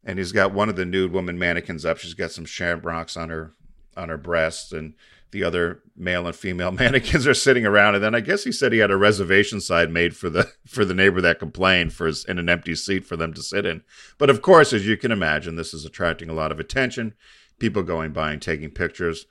And 0.02 0.18
he's 0.18 0.32
got 0.32 0.54
one 0.54 0.68
of 0.68 0.76
the 0.76 0.86
nude 0.86 1.12
woman 1.12 1.38
mannequins 1.38 1.84
up. 1.84 1.98
She's 1.98 2.14
got 2.14 2.30
some 2.30 2.46
shamrocks 2.46 3.16
on 3.16 3.28
her 3.28 3.52
on 3.96 4.08
her 4.08 4.16
breasts 4.16 4.72
and 4.72 4.94
the 5.32 5.44
other 5.44 5.82
male 5.96 6.26
and 6.26 6.34
female 6.36 6.70
mannequins 6.82 7.26
are 7.26 7.34
sitting 7.34 7.64
around 7.66 7.94
and 7.94 8.02
then 8.02 8.14
i 8.14 8.20
guess 8.20 8.44
he 8.44 8.52
said 8.52 8.72
he 8.72 8.78
had 8.78 8.90
a 8.90 8.96
reservation 8.96 9.60
side 9.60 9.90
made 9.90 10.16
for 10.16 10.28
the 10.30 10.50
for 10.66 10.84
the 10.84 10.94
neighbor 10.94 11.20
that 11.20 11.38
complained 11.38 11.92
for 11.92 12.06
his, 12.06 12.24
in 12.24 12.38
an 12.38 12.48
empty 12.48 12.74
seat 12.74 13.04
for 13.04 13.16
them 13.16 13.32
to 13.32 13.42
sit 13.42 13.64
in 13.66 13.82
but 14.18 14.30
of 14.30 14.42
course 14.42 14.72
as 14.72 14.86
you 14.86 14.96
can 14.96 15.12
imagine 15.12 15.56
this 15.56 15.74
is 15.74 15.84
attracting 15.84 16.28
a 16.28 16.34
lot 16.34 16.52
of 16.52 16.60
attention 16.60 17.14
people 17.58 17.82
going 17.82 18.12
by 18.12 18.32
and 18.32 18.42
taking 18.42 18.70
pictures 18.70 19.26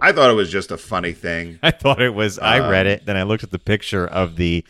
i 0.00 0.10
thought 0.12 0.30
it 0.30 0.34
was 0.34 0.50
just 0.50 0.70
a 0.70 0.76
funny 0.78 1.12
thing 1.12 1.58
I 1.62 1.70
thought 1.70 2.02
it 2.02 2.14
was. 2.14 2.38
I 2.38 2.58
Um, 2.58 2.70
read 2.70 2.86
it, 2.86 3.06
then 3.06 3.16
I 3.16 3.22
looked 3.22 3.44
at 3.44 3.52
the 3.52 3.58
picture 3.58 4.06
of 4.06 4.36
the 4.36 4.64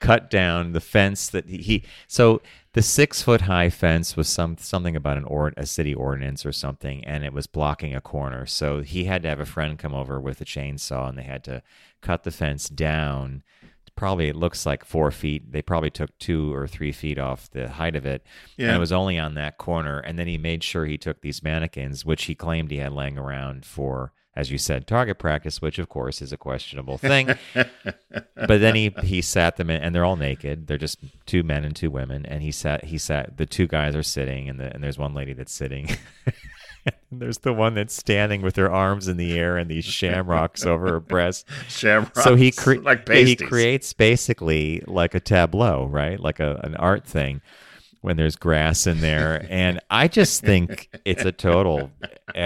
cut 0.00 0.30
down 0.30 0.72
the 0.72 0.80
fence 0.80 1.28
that 1.28 1.46
he. 1.48 1.58
he 1.58 1.84
so 2.06 2.40
the 2.78 2.82
six 2.82 3.20
foot 3.22 3.40
high 3.40 3.68
fence 3.70 4.16
was 4.16 4.28
some 4.28 4.56
something 4.56 4.94
about 4.94 5.16
an 5.18 5.24
or 5.24 5.52
a 5.56 5.66
city 5.66 5.92
ordinance 5.92 6.46
or 6.46 6.52
something, 6.52 7.04
and 7.04 7.24
it 7.24 7.32
was 7.32 7.48
blocking 7.48 7.92
a 7.92 8.00
corner. 8.00 8.46
So 8.46 8.82
he 8.82 9.06
had 9.06 9.24
to 9.24 9.28
have 9.28 9.40
a 9.40 9.46
friend 9.46 9.76
come 9.76 9.96
over 9.96 10.20
with 10.20 10.40
a 10.40 10.44
chainsaw, 10.44 11.08
and 11.08 11.18
they 11.18 11.24
had 11.24 11.42
to 11.42 11.64
cut 12.02 12.22
the 12.22 12.30
fence 12.30 12.68
down. 12.68 13.42
Probably 13.96 14.28
it 14.28 14.36
looks 14.36 14.64
like 14.64 14.84
four 14.84 15.10
feet. 15.10 15.50
They 15.50 15.60
probably 15.60 15.90
took 15.90 16.16
two 16.20 16.54
or 16.54 16.68
three 16.68 16.92
feet 16.92 17.18
off 17.18 17.50
the 17.50 17.68
height 17.68 17.96
of 17.96 18.06
it, 18.06 18.24
and 18.56 18.76
it 18.76 18.78
was 18.78 18.92
only 18.92 19.18
on 19.18 19.34
that 19.34 19.58
corner. 19.58 19.98
And 19.98 20.16
then 20.16 20.28
he 20.28 20.38
made 20.38 20.62
sure 20.62 20.86
he 20.86 20.96
took 20.98 21.20
these 21.20 21.42
mannequins, 21.42 22.04
which 22.04 22.26
he 22.26 22.36
claimed 22.36 22.70
he 22.70 22.76
had 22.76 22.92
laying 22.92 23.18
around 23.18 23.66
for, 23.66 24.12
as 24.38 24.52
you 24.52 24.56
said, 24.56 24.86
target 24.86 25.18
practice, 25.18 25.60
which 25.60 25.80
of 25.80 25.88
course 25.88 26.22
is 26.22 26.32
a 26.32 26.36
questionable 26.36 26.96
thing. 26.96 27.26
but 27.54 27.66
then 28.60 28.76
he 28.76 28.94
he 29.02 29.20
sat 29.20 29.56
them 29.56 29.68
in, 29.68 29.82
and 29.82 29.92
they're 29.92 30.04
all 30.04 30.14
naked. 30.14 30.68
They're 30.68 30.78
just 30.78 31.00
two 31.26 31.42
men 31.42 31.64
and 31.64 31.74
two 31.74 31.90
women, 31.90 32.24
and 32.24 32.40
he 32.40 32.52
sat 32.52 32.84
he 32.84 32.98
sat. 32.98 33.36
The 33.36 33.46
two 33.46 33.66
guys 33.66 33.96
are 33.96 34.02
sitting, 34.04 34.48
and 34.48 34.60
the 34.60 34.72
and 34.72 34.82
there's 34.82 34.96
one 34.96 35.12
lady 35.12 35.32
that's 35.32 35.52
sitting. 35.52 35.90
And 37.10 37.20
there's 37.20 37.38
the 37.38 37.52
one 37.52 37.74
that's 37.74 37.92
standing 37.92 38.40
with 38.40 38.56
her 38.56 38.70
arms 38.70 39.08
in 39.08 39.18
the 39.18 39.38
air 39.38 39.58
and 39.58 39.70
these 39.70 39.84
shamrocks 39.84 40.64
over 40.64 40.92
her 40.92 41.00
breast. 41.00 41.46
shamrocks 41.68 42.24
So 42.24 42.34
he 42.34 42.50
cre- 42.50 42.76
like 42.76 43.06
he 43.06 43.36
creates 43.36 43.92
basically 43.92 44.82
like 44.86 45.14
a 45.14 45.20
tableau, 45.20 45.84
right? 45.84 46.18
Like 46.18 46.40
a, 46.40 46.58
an 46.64 46.76
art 46.76 47.04
thing 47.04 47.42
when 48.00 48.16
there's 48.16 48.36
grass 48.36 48.86
in 48.86 49.00
there. 49.00 49.46
and 49.48 49.80
I 49.90 50.08
just 50.08 50.42
think 50.42 50.88
it's 51.04 51.24
a 51.24 51.32
total 51.32 51.90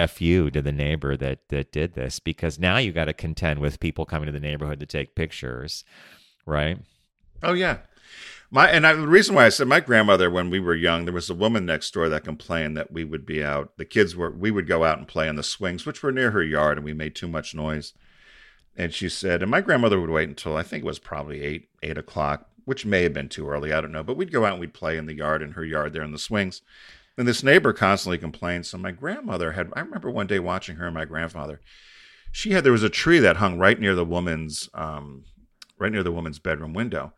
fu 0.08 0.50
to 0.50 0.62
the 0.62 0.72
neighbor 0.72 1.16
that 1.16 1.48
that 1.48 1.72
did 1.72 1.94
this 1.94 2.18
because 2.18 2.58
now 2.58 2.78
you 2.78 2.92
got 2.92 3.06
to 3.06 3.12
contend 3.12 3.60
with 3.60 3.80
people 3.80 4.04
coming 4.04 4.26
to 4.26 4.32
the 4.32 4.40
neighborhood 4.40 4.80
to 4.80 4.86
take 4.86 5.14
pictures, 5.14 5.84
right? 6.46 6.78
Oh 7.42 7.52
yeah, 7.52 7.78
my 8.54 8.68
and 8.68 8.86
I, 8.86 8.92
the 8.92 9.08
reason 9.08 9.34
why 9.34 9.46
I 9.46 9.48
said 9.48 9.66
my 9.66 9.80
grandmother 9.80 10.30
when 10.30 10.50
we 10.50 10.60
were 10.60 10.74
young, 10.74 11.06
there 11.06 11.14
was 11.14 11.30
a 11.30 11.34
woman 11.34 11.64
next 11.64 11.92
door 11.94 12.10
that 12.10 12.22
complained 12.22 12.76
that 12.76 12.92
we 12.92 13.02
would 13.02 13.24
be 13.24 13.42
out. 13.42 13.78
The 13.78 13.86
kids 13.86 14.14
were 14.14 14.30
we 14.30 14.50
would 14.50 14.66
go 14.66 14.84
out 14.84 14.98
and 14.98 15.08
play 15.08 15.26
on 15.26 15.36
the 15.36 15.42
swings, 15.42 15.86
which 15.86 16.02
were 16.02 16.12
near 16.12 16.32
her 16.32 16.42
yard, 16.42 16.76
and 16.76 16.84
we 16.84 16.92
made 16.92 17.14
too 17.14 17.28
much 17.28 17.54
noise. 17.54 17.94
And 18.76 18.92
she 18.92 19.08
said, 19.08 19.40
and 19.40 19.50
my 19.50 19.62
grandmother 19.62 19.98
would 19.98 20.10
wait 20.10 20.28
until 20.28 20.56
I 20.56 20.62
think 20.62 20.84
it 20.84 20.86
was 20.86 20.98
probably 20.98 21.42
eight 21.42 21.70
eight 21.82 21.96
o'clock, 21.96 22.50
which 22.64 22.86
may 22.86 23.02
have 23.02 23.12
been 23.12 23.28
too 23.28 23.48
early. 23.48 23.72
I 23.72 23.80
don't 23.80 23.92
know, 23.92 24.02
but 24.02 24.16
we'd 24.16 24.32
go 24.32 24.44
out 24.44 24.52
and 24.52 24.60
we'd 24.60 24.74
play 24.74 24.96
in 24.96 25.06
the 25.06 25.16
yard 25.16 25.42
in 25.42 25.52
her 25.52 25.64
yard 25.64 25.92
there 25.92 26.02
in 26.02 26.12
the 26.12 26.18
swings. 26.18 26.62
And 27.18 27.28
this 27.28 27.42
neighbor 27.42 27.72
constantly 27.72 28.18
complained. 28.18 28.66
So 28.66 28.78
my 28.78 28.90
grandmother 28.90 29.52
had. 29.52 29.70
I 29.74 29.80
remember 29.80 30.10
one 30.10 30.26
day 30.26 30.38
watching 30.38 30.76
her 30.76 30.86
and 30.86 30.94
my 30.94 31.04
grandfather. 31.04 31.60
She 32.30 32.52
had 32.52 32.64
there 32.64 32.72
was 32.72 32.82
a 32.82 32.88
tree 32.88 33.18
that 33.18 33.36
hung 33.36 33.58
right 33.58 33.78
near 33.78 33.94
the 33.94 34.04
woman's 34.04 34.70
um, 34.72 35.24
right 35.78 35.92
near 35.92 36.02
the 36.02 36.12
woman's 36.12 36.38
bedroom 36.38 36.72
window. 36.72 37.12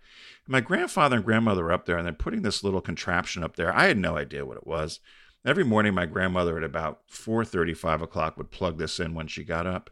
And 0.46 0.52
My 0.52 0.60
grandfather 0.60 1.16
and 1.16 1.24
grandmother 1.24 1.64
were 1.64 1.72
up 1.72 1.86
there 1.86 1.96
and 1.96 2.06
they're 2.06 2.12
putting 2.12 2.42
this 2.42 2.64
little 2.64 2.80
contraption 2.80 3.44
up 3.44 3.56
there. 3.56 3.74
I 3.74 3.86
had 3.86 3.98
no 3.98 4.16
idea 4.16 4.44
what 4.44 4.56
it 4.56 4.66
was. 4.66 5.00
Every 5.44 5.64
morning, 5.64 5.94
my 5.94 6.06
grandmother 6.06 6.56
at 6.56 6.64
about 6.64 7.06
4.30, 7.10 7.76
5 7.76 8.02
o'clock 8.02 8.38
would 8.38 8.50
plug 8.50 8.78
this 8.78 8.98
in 8.98 9.14
when 9.14 9.26
she 9.26 9.44
got 9.44 9.66
up. 9.66 9.90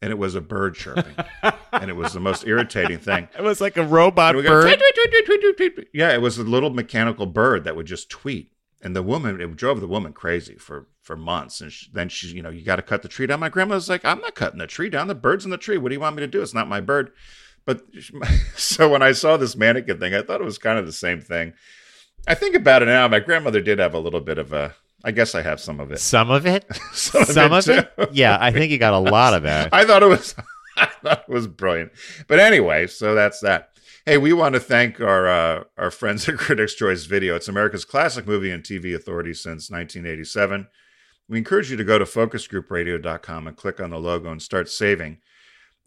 And 0.00 0.12
it 0.12 0.18
was 0.18 0.34
a 0.36 0.40
bird 0.40 0.76
chirping. 0.76 1.16
and 1.72 1.90
it 1.90 1.96
was 1.96 2.12
the 2.12 2.20
most 2.20 2.46
irritating 2.46 2.98
thing. 2.98 3.28
It 3.38 3.42
was 3.42 3.60
like 3.60 3.76
a 3.76 3.84
robot 3.84 4.34
And 4.34 4.36
we 4.38 4.48
go, 4.48 4.60
"Tweet, 4.60 4.78
tweet, 4.78 4.94
tweet, 4.94 5.26
tweet, 5.26 5.40
tweet, 5.40 5.56
tweet, 5.56 5.74
tweet." 5.74 5.88
Yeah, 5.92 6.12
it 6.12 6.22
was 6.22 6.38
a 6.38 6.44
little 6.44 6.70
mechanical 6.70 7.26
bird 7.26 7.64
that 7.64 7.74
would 7.74 7.86
just 7.86 8.08
tweet. 8.08 8.52
And 8.80 8.94
the 8.94 9.02
woman, 9.02 9.40
it 9.40 9.56
drove 9.56 9.80
the 9.80 9.88
woman 9.88 10.12
crazy 10.12 10.54
for 10.54 10.86
for 11.02 11.16
months. 11.16 11.60
And 11.60 11.72
she, 11.72 11.90
then 11.92 12.08
she, 12.08 12.28
you 12.28 12.42
know, 12.42 12.50
you 12.50 12.62
got 12.62 12.76
to 12.76 12.82
cut 12.82 13.02
the 13.02 13.08
tree 13.08 13.26
down. 13.26 13.40
My 13.40 13.48
grandmother's 13.48 13.88
like, 13.88 14.04
I'm 14.04 14.20
not 14.20 14.34
cutting 14.34 14.58
the 14.58 14.66
tree 14.66 14.90
down. 14.90 15.08
The 15.08 15.14
bird's 15.14 15.44
in 15.44 15.50
the 15.50 15.56
tree. 15.56 15.78
What 15.78 15.88
do 15.88 15.94
you 15.94 16.00
want 16.00 16.14
me 16.16 16.20
to 16.20 16.26
do? 16.26 16.42
It's 16.42 16.54
not 16.54 16.68
my 16.68 16.80
bird. 16.80 17.10
But 17.64 17.82
so 18.56 18.88
when 18.88 19.02
I 19.02 19.12
saw 19.12 19.36
this 19.36 19.56
mannequin 19.56 19.98
thing, 19.98 20.14
I 20.14 20.22
thought 20.22 20.40
it 20.40 20.44
was 20.44 20.58
kind 20.58 20.78
of 20.78 20.86
the 20.86 20.92
same 20.92 21.20
thing. 21.20 21.54
I 22.26 22.34
think 22.34 22.54
about 22.54 22.82
it 22.82 22.86
now. 22.86 23.08
My 23.08 23.20
grandmother 23.20 23.60
did 23.60 23.78
have 23.78 23.94
a 23.94 23.98
little 23.98 24.20
bit 24.20 24.38
of 24.38 24.52
a. 24.52 24.74
I 25.04 25.12
guess 25.12 25.34
I 25.34 25.42
have 25.42 25.60
some 25.60 25.80
of 25.80 25.92
it. 25.92 26.00
Some 26.00 26.30
of 26.30 26.46
it, 26.46 26.64
Some 26.92 27.22
of 27.52 27.68
it, 27.68 27.78
of 27.78 27.88
it. 27.98 28.10
Yeah, 28.12 28.36
I 28.40 28.50
think 28.50 28.72
you 28.72 28.78
got 28.78 28.94
a 28.94 28.98
lot 28.98 29.34
of 29.34 29.44
that. 29.44 29.68
I 29.72 29.84
thought 29.84 30.02
it 30.02 30.08
was 30.08 30.34
I 30.76 30.86
thought 30.86 31.24
it 31.28 31.32
was 31.32 31.46
brilliant. 31.46 31.92
But 32.26 32.40
anyway, 32.40 32.86
so 32.86 33.14
that's 33.14 33.40
that. 33.40 33.70
Hey, 34.06 34.16
we 34.16 34.32
want 34.32 34.54
to 34.54 34.60
thank 34.60 35.00
our 35.00 35.28
uh, 35.28 35.64
our 35.76 35.90
friends 35.90 36.28
at 36.28 36.38
Critics' 36.38 36.74
Choice 36.74 37.04
Video. 37.04 37.36
It's 37.36 37.48
America's 37.48 37.84
classic 37.84 38.26
movie 38.26 38.50
and 38.50 38.62
TV 38.62 38.94
authority 38.94 39.34
since 39.34 39.70
1987. 39.70 40.66
We 41.28 41.38
encourage 41.38 41.70
you 41.70 41.76
to 41.76 41.84
go 41.84 41.98
to 41.98 42.04
focusgroupradio.com 42.06 43.46
and 43.46 43.56
click 43.56 43.80
on 43.80 43.90
the 43.90 43.98
logo 43.98 44.32
and 44.32 44.40
start 44.40 44.68
saving. 44.68 45.18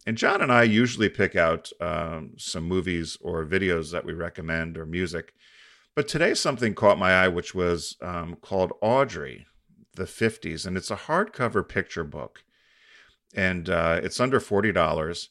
And 0.06 0.18
John 0.18 0.42
and 0.42 0.52
I 0.52 0.64
usually 0.64 1.10
pick 1.10 1.36
out 1.36 1.70
um, 1.80 2.32
some 2.38 2.64
movies 2.64 3.18
or 3.22 3.46
videos 3.46 3.92
that 3.92 4.06
we 4.06 4.14
recommend 4.14 4.78
or 4.78 4.86
music. 4.86 5.34
But 5.96 6.08
today 6.08 6.34
something 6.34 6.74
caught 6.74 6.98
my 6.98 7.12
eye, 7.14 7.28
which 7.28 7.54
was 7.54 7.98
um, 8.02 8.38
called 8.42 8.72
Audrey, 8.82 9.46
the 9.96 10.06
50s. 10.06 10.66
And 10.66 10.78
it's 10.78 10.92
a 10.92 10.96
hardcover 10.96 11.68
picture 11.68 12.04
book 12.06 12.44
and 13.34 13.70
uh, 13.70 14.00
it's 14.04 14.20
under 14.20 14.40
forty 14.40 14.72
dollars. 14.72 15.30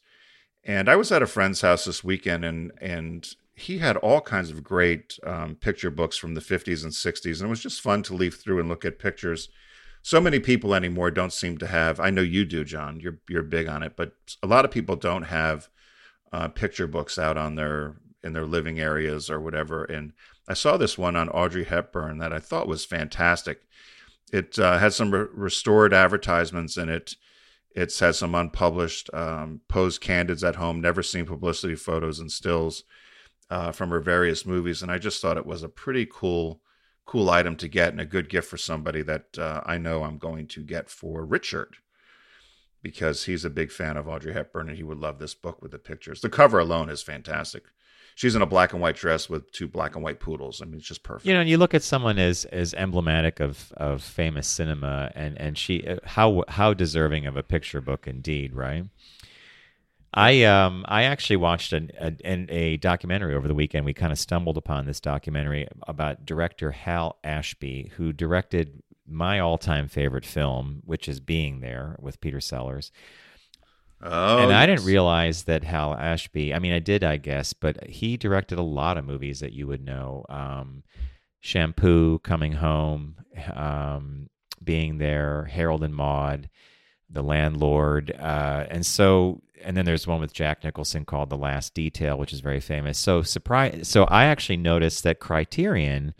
And 0.64 0.88
I 0.88 0.96
was 0.96 1.10
at 1.10 1.22
a 1.22 1.26
friend's 1.26 1.60
house 1.60 1.84
this 1.84 2.04
weekend, 2.04 2.44
and 2.44 2.72
and 2.80 3.28
he 3.54 3.78
had 3.78 3.96
all 3.98 4.20
kinds 4.20 4.50
of 4.50 4.64
great 4.64 5.18
um, 5.24 5.54
picture 5.54 5.90
books 5.90 6.16
from 6.16 6.34
the 6.34 6.40
fifties 6.40 6.84
and 6.84 6.94
sixties, 6.94 7.40
and 7.40 7.48
it 7.48 7.50
was 7.50 7.62
just 7.62 7.80
fun 7.80 8.02
to 8.04 8.14
leaf 8.14 8.40
through 8.40 8.60
and 8.60 8.68
look 8.68 8.84
at 8.84 8.98
pictures. 8.98 9.48
So 10.02 10.20
many 10.20 10.38
people 10.40 10.74
anymore 10.74 11.10
don't 11.10 11.32
seem 11.32 11.58
to 11.58 11.66
have. 11.66 12.00
I 12.00 12.08
know 12.08 12.22
you 12.22 12.44
do, 12.44 12.64
John. 12.64 13.00
You're 13.00 13.18
you're 13.28 13.42
big 13.42 13.68
on 13.68 13.82
it, 13.82 13.94
but 13.96 14.12
a 14.42 14.46
lot 14.46 14.64
of 14.64 14.70
people 14.70 14.96
don't 14.96 15.24
have 15.24 15.68
uh, 16.32 16.48
picture 16.48 16.86
books 16.86 17.18
out 17.18 17.36
on 17.36 17.56
their 17.56 17.96
in 18.22 18.32
their 18.32 18.46
living 18.46 18.80
areas 18.80 19.30
or 19.30 19.40
whatever. 19.40 19.84
And 19.84 20.12
I 20.50 20.54
saw 20.54 20.76
this 20.76 20.98
one 20.98 21.14
on 21.14 21.28
Audrey 21.28 21.62
Hepburn 21.62 22.18
that 22.18 22.32
I 22.32 22.40
thought 22.40 22.66
was 22.66 22.84
fantastic. 22.84 23.60
It 24.32 24.58
uh, 24.58 24.78
had 24.78 24.92
some 24.92 25.12
re- 25.12 25.28
restored 25.32 25.94
advertisements 25.94 26.76
in 26.76 26.88
it. 26.88 27.14
It 27.70 27.96
has 28.00 28.18
some 28.18 28.34
unpublished 28.34 29.14
um, 29.14 29.60
posed 29.68 30.00
candids 30.00 30.42
at 30.42 30.56
home, 30.56 30.80
never 30.80 31.04
seen 31.04 31.24
publicity 31.24 31.76
photos 31.76 32.18
and 32.18 32.32
stills 32.32 32.82
uh, 33.48 33.70
from 33.70 33.90
her 33.90 34.00
various 34.00 34.44
movies, 34.44 34.82
and 34.82 34.90
I 34.90 34.98
just 34.98 35.22
thought 35.22 35.36
it 35.36 35.46
was 35.46 35.62
a 35.62 35.68
pretty 35.68 36.04
cool, 36.04 36.60
cool 37.06 37.30
item 37.30 37.54
to 37.54 37.68
get 37.68 37.92
and 37.92 38.00
a 38.00 38.04
good 38.04 38.28
gift 38.28 38.50
for 38.50 38.56
somebody 38.56 39.02
that 39.02 39.38
uh, 39.38 39.60
I 39.64 39.78
know 39.78 40.02
I'm 40.02 40.18
going 40.18 40.48
to 40.48 40.64
get 40.64 40.90
for 40.90 41.24
Richard 41.24 41.76
because 42.82 43.26
he's 43.26 43.44
a 43.44 43.50
big 43.50 43.70
fan 43.70 43.96
of 43.96 44.08
Audrey 44.08 44.32
Hepburn 44.32 44.68
and 44.68 44.76
he 44.76 44.82
would 44.82 44.98
love 44.98 45.20
this 45.20 45.34
book 45.34 45.62
with 45.62 45.70
the 45.70 45.78
pictures. 45.78 46.22
The 46.22 46.28
cover 46.28 46.58
alone 46.58 46.90
is 46.90 47.02
fantastic. 47.02 47.62
She's 48.20 48.34
in 48.34 48.42
a 48.42 48.46
black 48.46 48.74
and 48.74 48.82
white 48.82 48.96
dress 48.96 49.30
with 49.30 49.50
two 49.50 49.66
black 49.66 49.94
and 49.94 50.04
white 50.04 50.20
poodles. 50.20 50.60
I 50.60 50.66
mean, 50.66 50.74
it's 50.74 50.86
just 50.86 51.02
perfect. 51.02 51.26
You 51.26 51.32
know, 51.32 51.40
and 51.40 51.48
you 51.48 51.56
look 51.56 51.72
at 51.72 51.82
someone 51.82 52.18
as 52.18 52.44
as 52.44 52.74
emblematic 52.74 53.40
of 53.40 53.72
of 53.78 54.02
famous 54.02 54.46
cinema, 54.46 55.10
and 55.14 55.40
and 55.40 55.56
she 55.56 55.86
uh, 55.88 56.00
how 56.04 56.44
how 56.46 56.74
deserving 56.74 57.24
of 57.24 57.38
a 57.38 57.42
picture 57.42 57.80
book 57.80 58.06
indeed, 58.06 58.54
right? 58.54 58.84
I 60.12 60.42
um 60.42 60.84
I 60.86 61.04
actually 61.04 61.36
watched 61.36 61.72
an, 61.72 61.92
a, 61.98 62.12
an, 62.22 62.46
a 62.50 62.76
documentary 62.76 63.34
over 63.34 63.48
the 63.48 63.54
weekend. 63.54 63.86
We 63.86 63.94
kind 63.94 64.12
of 64.12 64.18
stumbled 64.18 64.58
upon 64.58 64.84
this 64.84 65.00
documentary 65.00 65.66
about 65.88 66.26
director 66.26 66.72
Hal 66.72 67.16
Ashby, 67.24 67.90
who 67.96 68.12
directed 68.12 68.82
my 69.08 69.40
all-time 69.40 69.88
favorite 69.88 70.26
film, 70.26 70.82
which 70.84 71.08
is 71.08 71.20
Being 71.20 71.60
There 71.60 71.96
with 71.98 72.20
Peter 72.20 72.42
Sellers. 72.42 72.92
Oh, 74.02 74.38
and 74.38 74.52
I 74.52 74.60
yes. 74.60 74.66
didn't 74.68 74.86
realize 74.86 75.42
that 75.44 75.64
Hal 75.64 75.94
Ashby. 75.94 76.54
I 76.54 76.58
mean, 76.58 76.72
I 76.72 76.78
did, 76.78 77.04
I 77.04 77.18
guess, 77.18 77.52
but 77.52 77.86
he 77.86 78.16
directed 78.16 78.58
a 78.58 78.62
lot 78.62 78.96
of 78.96 79.04
movies 79.04 79.40
that 79.40 79.52
you 79.52 79.66
would 79.66 79.84
know. 79.84 80.24
Um, 80.28 80.82
Shampoo, 81.40 82.18
Coming 82.20 82.52
Home, 82.52 83.16
um, 83.54 84.28
Being 84.62 84.98
There, 84.98 85.44
Harold 85.44 85.82
and 85.82 85.94
Maude, 85.94 86.48
The 87.10 87.22
Landlord, 87.22 88.14
uh, 88.18 88.66
and 88.70 88.84
so 88.86 89.42
and 89.62 89.76
then 89.76 89.84
there's 89.84 90.06
one 90.06 90.20
with 90.20 90.32
Jack 90.32 90.64
Nicholson 90.64 91.04
called 91.04 91.28
The 91.28 91.36
Last 91.36 91.74
Detail, 91.74 92.16
which 92.18 92.32
is 92.32 92.40
very 92.40 92.60
famous. 92.60 92.98
So 92.98 93.22
surprise! 93.22 93.88
So 93.88 94.04
I 94.04 94.24
actually 94.24 94.56
noticed 94.56 95.02
that 95.04 95.20
Criterion, 95.20 96.14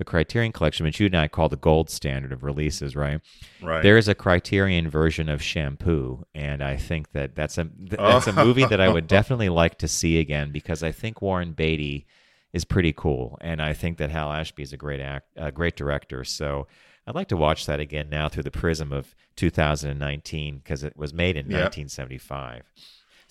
the 0.00 0.04
Criterion 0.04 0.50
Collection, 0.50 0.86
which 0.86 0.98
you 0.98 1.06
and 1.06 1.14
I 1.14 1.28
call 1.28 1.50
the 1.50 1.56
gold 1.56 1.90
standard 1.90 2.32
of 2.32 2.42
releases, 2.42 2.96
right? 2.96 3.20
Right. 3.62 3.82
There 3.82 3.98
is 3.98 4.08
a 4.08 4.14
Criterion 4.14 4.88
version 4.88 5.28
of 5.28 5.42
Shampoo, 5.42 6.24
and 6.34 6.64
I 6.64 6.78
think 6.78 7.12
that 7.12 7.36
that's 7.36 7.58
a 7.58 7.68
oh. 7.98 8.12
that's 8.12 8.26
a 8.26 8.32
movie 8.32 8.64
that 8.64 8.80
I 8.80 8.88
would 8.88 9.06
definitely 9.18 9.50
like 9.50 9.76
to 9.78 9.88
see 9.88 10.18
again 10.18 10.52
because 10.52 10.82
I 10.82 10.90
think 10.90 11.20
Warren 11.20 11.52
Beatty 11.52 12.06
is 12.54 12.64
pretty 12.64 12.94
cool, 12.94 13.36
and 13.42 13.60
I 13.60 13.74
think 13.74 13.98
that 13.98 14.10
Hal 14.10 14.32
Ashby 14.32 14.62
is 14.62 14.72
a 14.72 14.78
great 14.78 15.00
act, 15.00 15.28
a 15.36 15.52
great 15.52 15.76
director. 15.76 16.24
So 16.24 16.66
I'd 17.06 17.14
like 17.14 17.28
to 17.28 17.36
watch 17.36 17.66
that 17.66 17.78
again 17.78 18.08
now 18.08 18.30
through 18.30 18.44
the 18.44 18.50
prism 18.50 18.92
of 18.92 19.14
2019 19.36 20.58
because 20.58 20.82
it 20.82 20.96
was 20.96 21.12
made 21.12 21.36
in 21.36 21.50
Yep. 21.50 21.60
1975. 21.60 22.62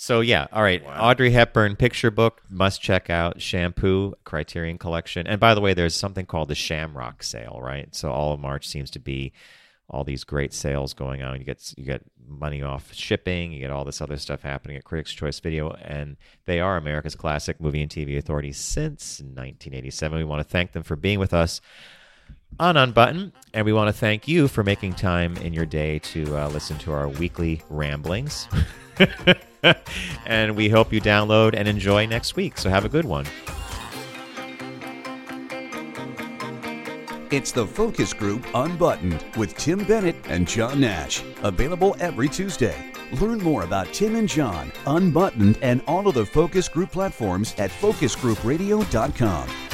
So 0.01 0.21
yeah, 0.21 0.47
all 0.53 0.63
right. 0.63 0.81
Wow. 0.81 1.09
Audrey 1.09 1.31
Hepburn 1.31 1.75
picture 1.75 2.09
book 2.09 2.41
must 2.49 2.81
check 2.81 3.09
out. 3.09 3.41
Shampoo 3.41 4.13
Criterion 4.23 4.77
Collection, 4.77 5.27
and 5.27 5.41
by 5.41 5.53
the 5.53 5.59
way, 5.59 5.73
there's 5.73 5.93
something 5.93 6.25
called 6.25 6.47
the 6.47 6.55
Shamrock 6.55 7.21
Sale, 7.21 7.59
right? 7.61 7.93
So 7.93 8.09
all 8.09 8.31
of 8.31 8.39
March 8.39 8.65
seems 8.65 8.89
to 8.91 8.99
be 8.99 9.33
all 9.89 10.05
these 10.05 10.23
great 10.23 10.53
sales 10.53 10.93
going 10.93 11.21
on. 11.21 11.39
You 11.39 11.43
get 11.43 11.73
you 11.75 11.83
get 11.83 12.01
money 12.25 12.61
off 12.61 12.93
shipping. 12.93 13.51
You 13.51 13.59
get 13.59 13.71
all 13.71 13.83
this 13.83 13.99
other 13.99 14.15
stuff 14.15 14.41
happening 14.41 14.77
at 14.77 14.85
Critics' 14.85 15.11
Choice 15.11 15.41
Video, 15.41 15.71
and 15.71 16.15
they 16.45 16.61
are 16.61 16.77
America's 16.77 17.15
classic 17.15 17.59
movie 17.59 17.81
and 17.81 17.91
TV 17.91 18.17
authority 18.17 18.53
since 18.53 19.19
1987. 19.19 20.17
We 20.17 20.23
want 20.23 20.39
to 20.39 20.49
thank 20.49 20.71
them 20.71 20.83
for 20.83 20.95
being 20.95 21.19
with 21.19 21.33
us 21.33 21.59
on 22.57 22.77
Unbutton, 22.77 23.33
and 23.53 23.65
we 23.65 23.73
want 23.73 23.89
to 23.89 23.93
thank 23.93 24.29
you 24.29 24.47
for 24.47 24.63
making 24.63 24.93
time 24.93 25.35
in 25.35 25.51
your 25.51 25.65
day 25.65 25.99
to 25.99 26.37
uh, 26.37 26.47
listen 26.47 26.77
to 26.77 26.93
our 26.93 27.09
weekly 27.09 27.61
ramblings. 27.69 28.47
and 30.25 30.55
we 30.55 30.69
hope 30.69 30.93
you 30.93 31.01
download 31.01 31.53
and 31.55 31.67
enjoy 31.67 32.05
next 32.05 32.35
week. 32.35 32.57
So 32.57 32.69
have 32.69 32.85
a 32.85 32.89
good 32.89 33.05
one. 33.05 33.25
It's 37.31 37.51
the 37.51 37.67
Focus 37.67 38.11
Group 38.11 38.43
Unbuttoned 38.55 39.23
with 39.37 39.55
Tim 39.55 39.83
Bennett 39.83 40.15
and 40.25 40.47
John 40.47 40.79
Nash. 40.79 41.23
Available 41.43 41.95
every 41.99 42.27
Tuesday. 42.27 42.91
Learn 43.21 43.37
more 43.39 43.63
about 43.63 43.93
Tim 43.93 44.15
and 44.15 44.27
John, 44.27 44.71
Unbuttoned, 44.87 45.59
and 45.61 45.83
all 45.85 46.07
of 46.07 46.15
the 46.15 46.25
Focus 46.25 46.67
Group 46.67 46.91
platforms 46.91 47.53
at 47.59 47.69
focusgroupradio.com. 47.69 49.68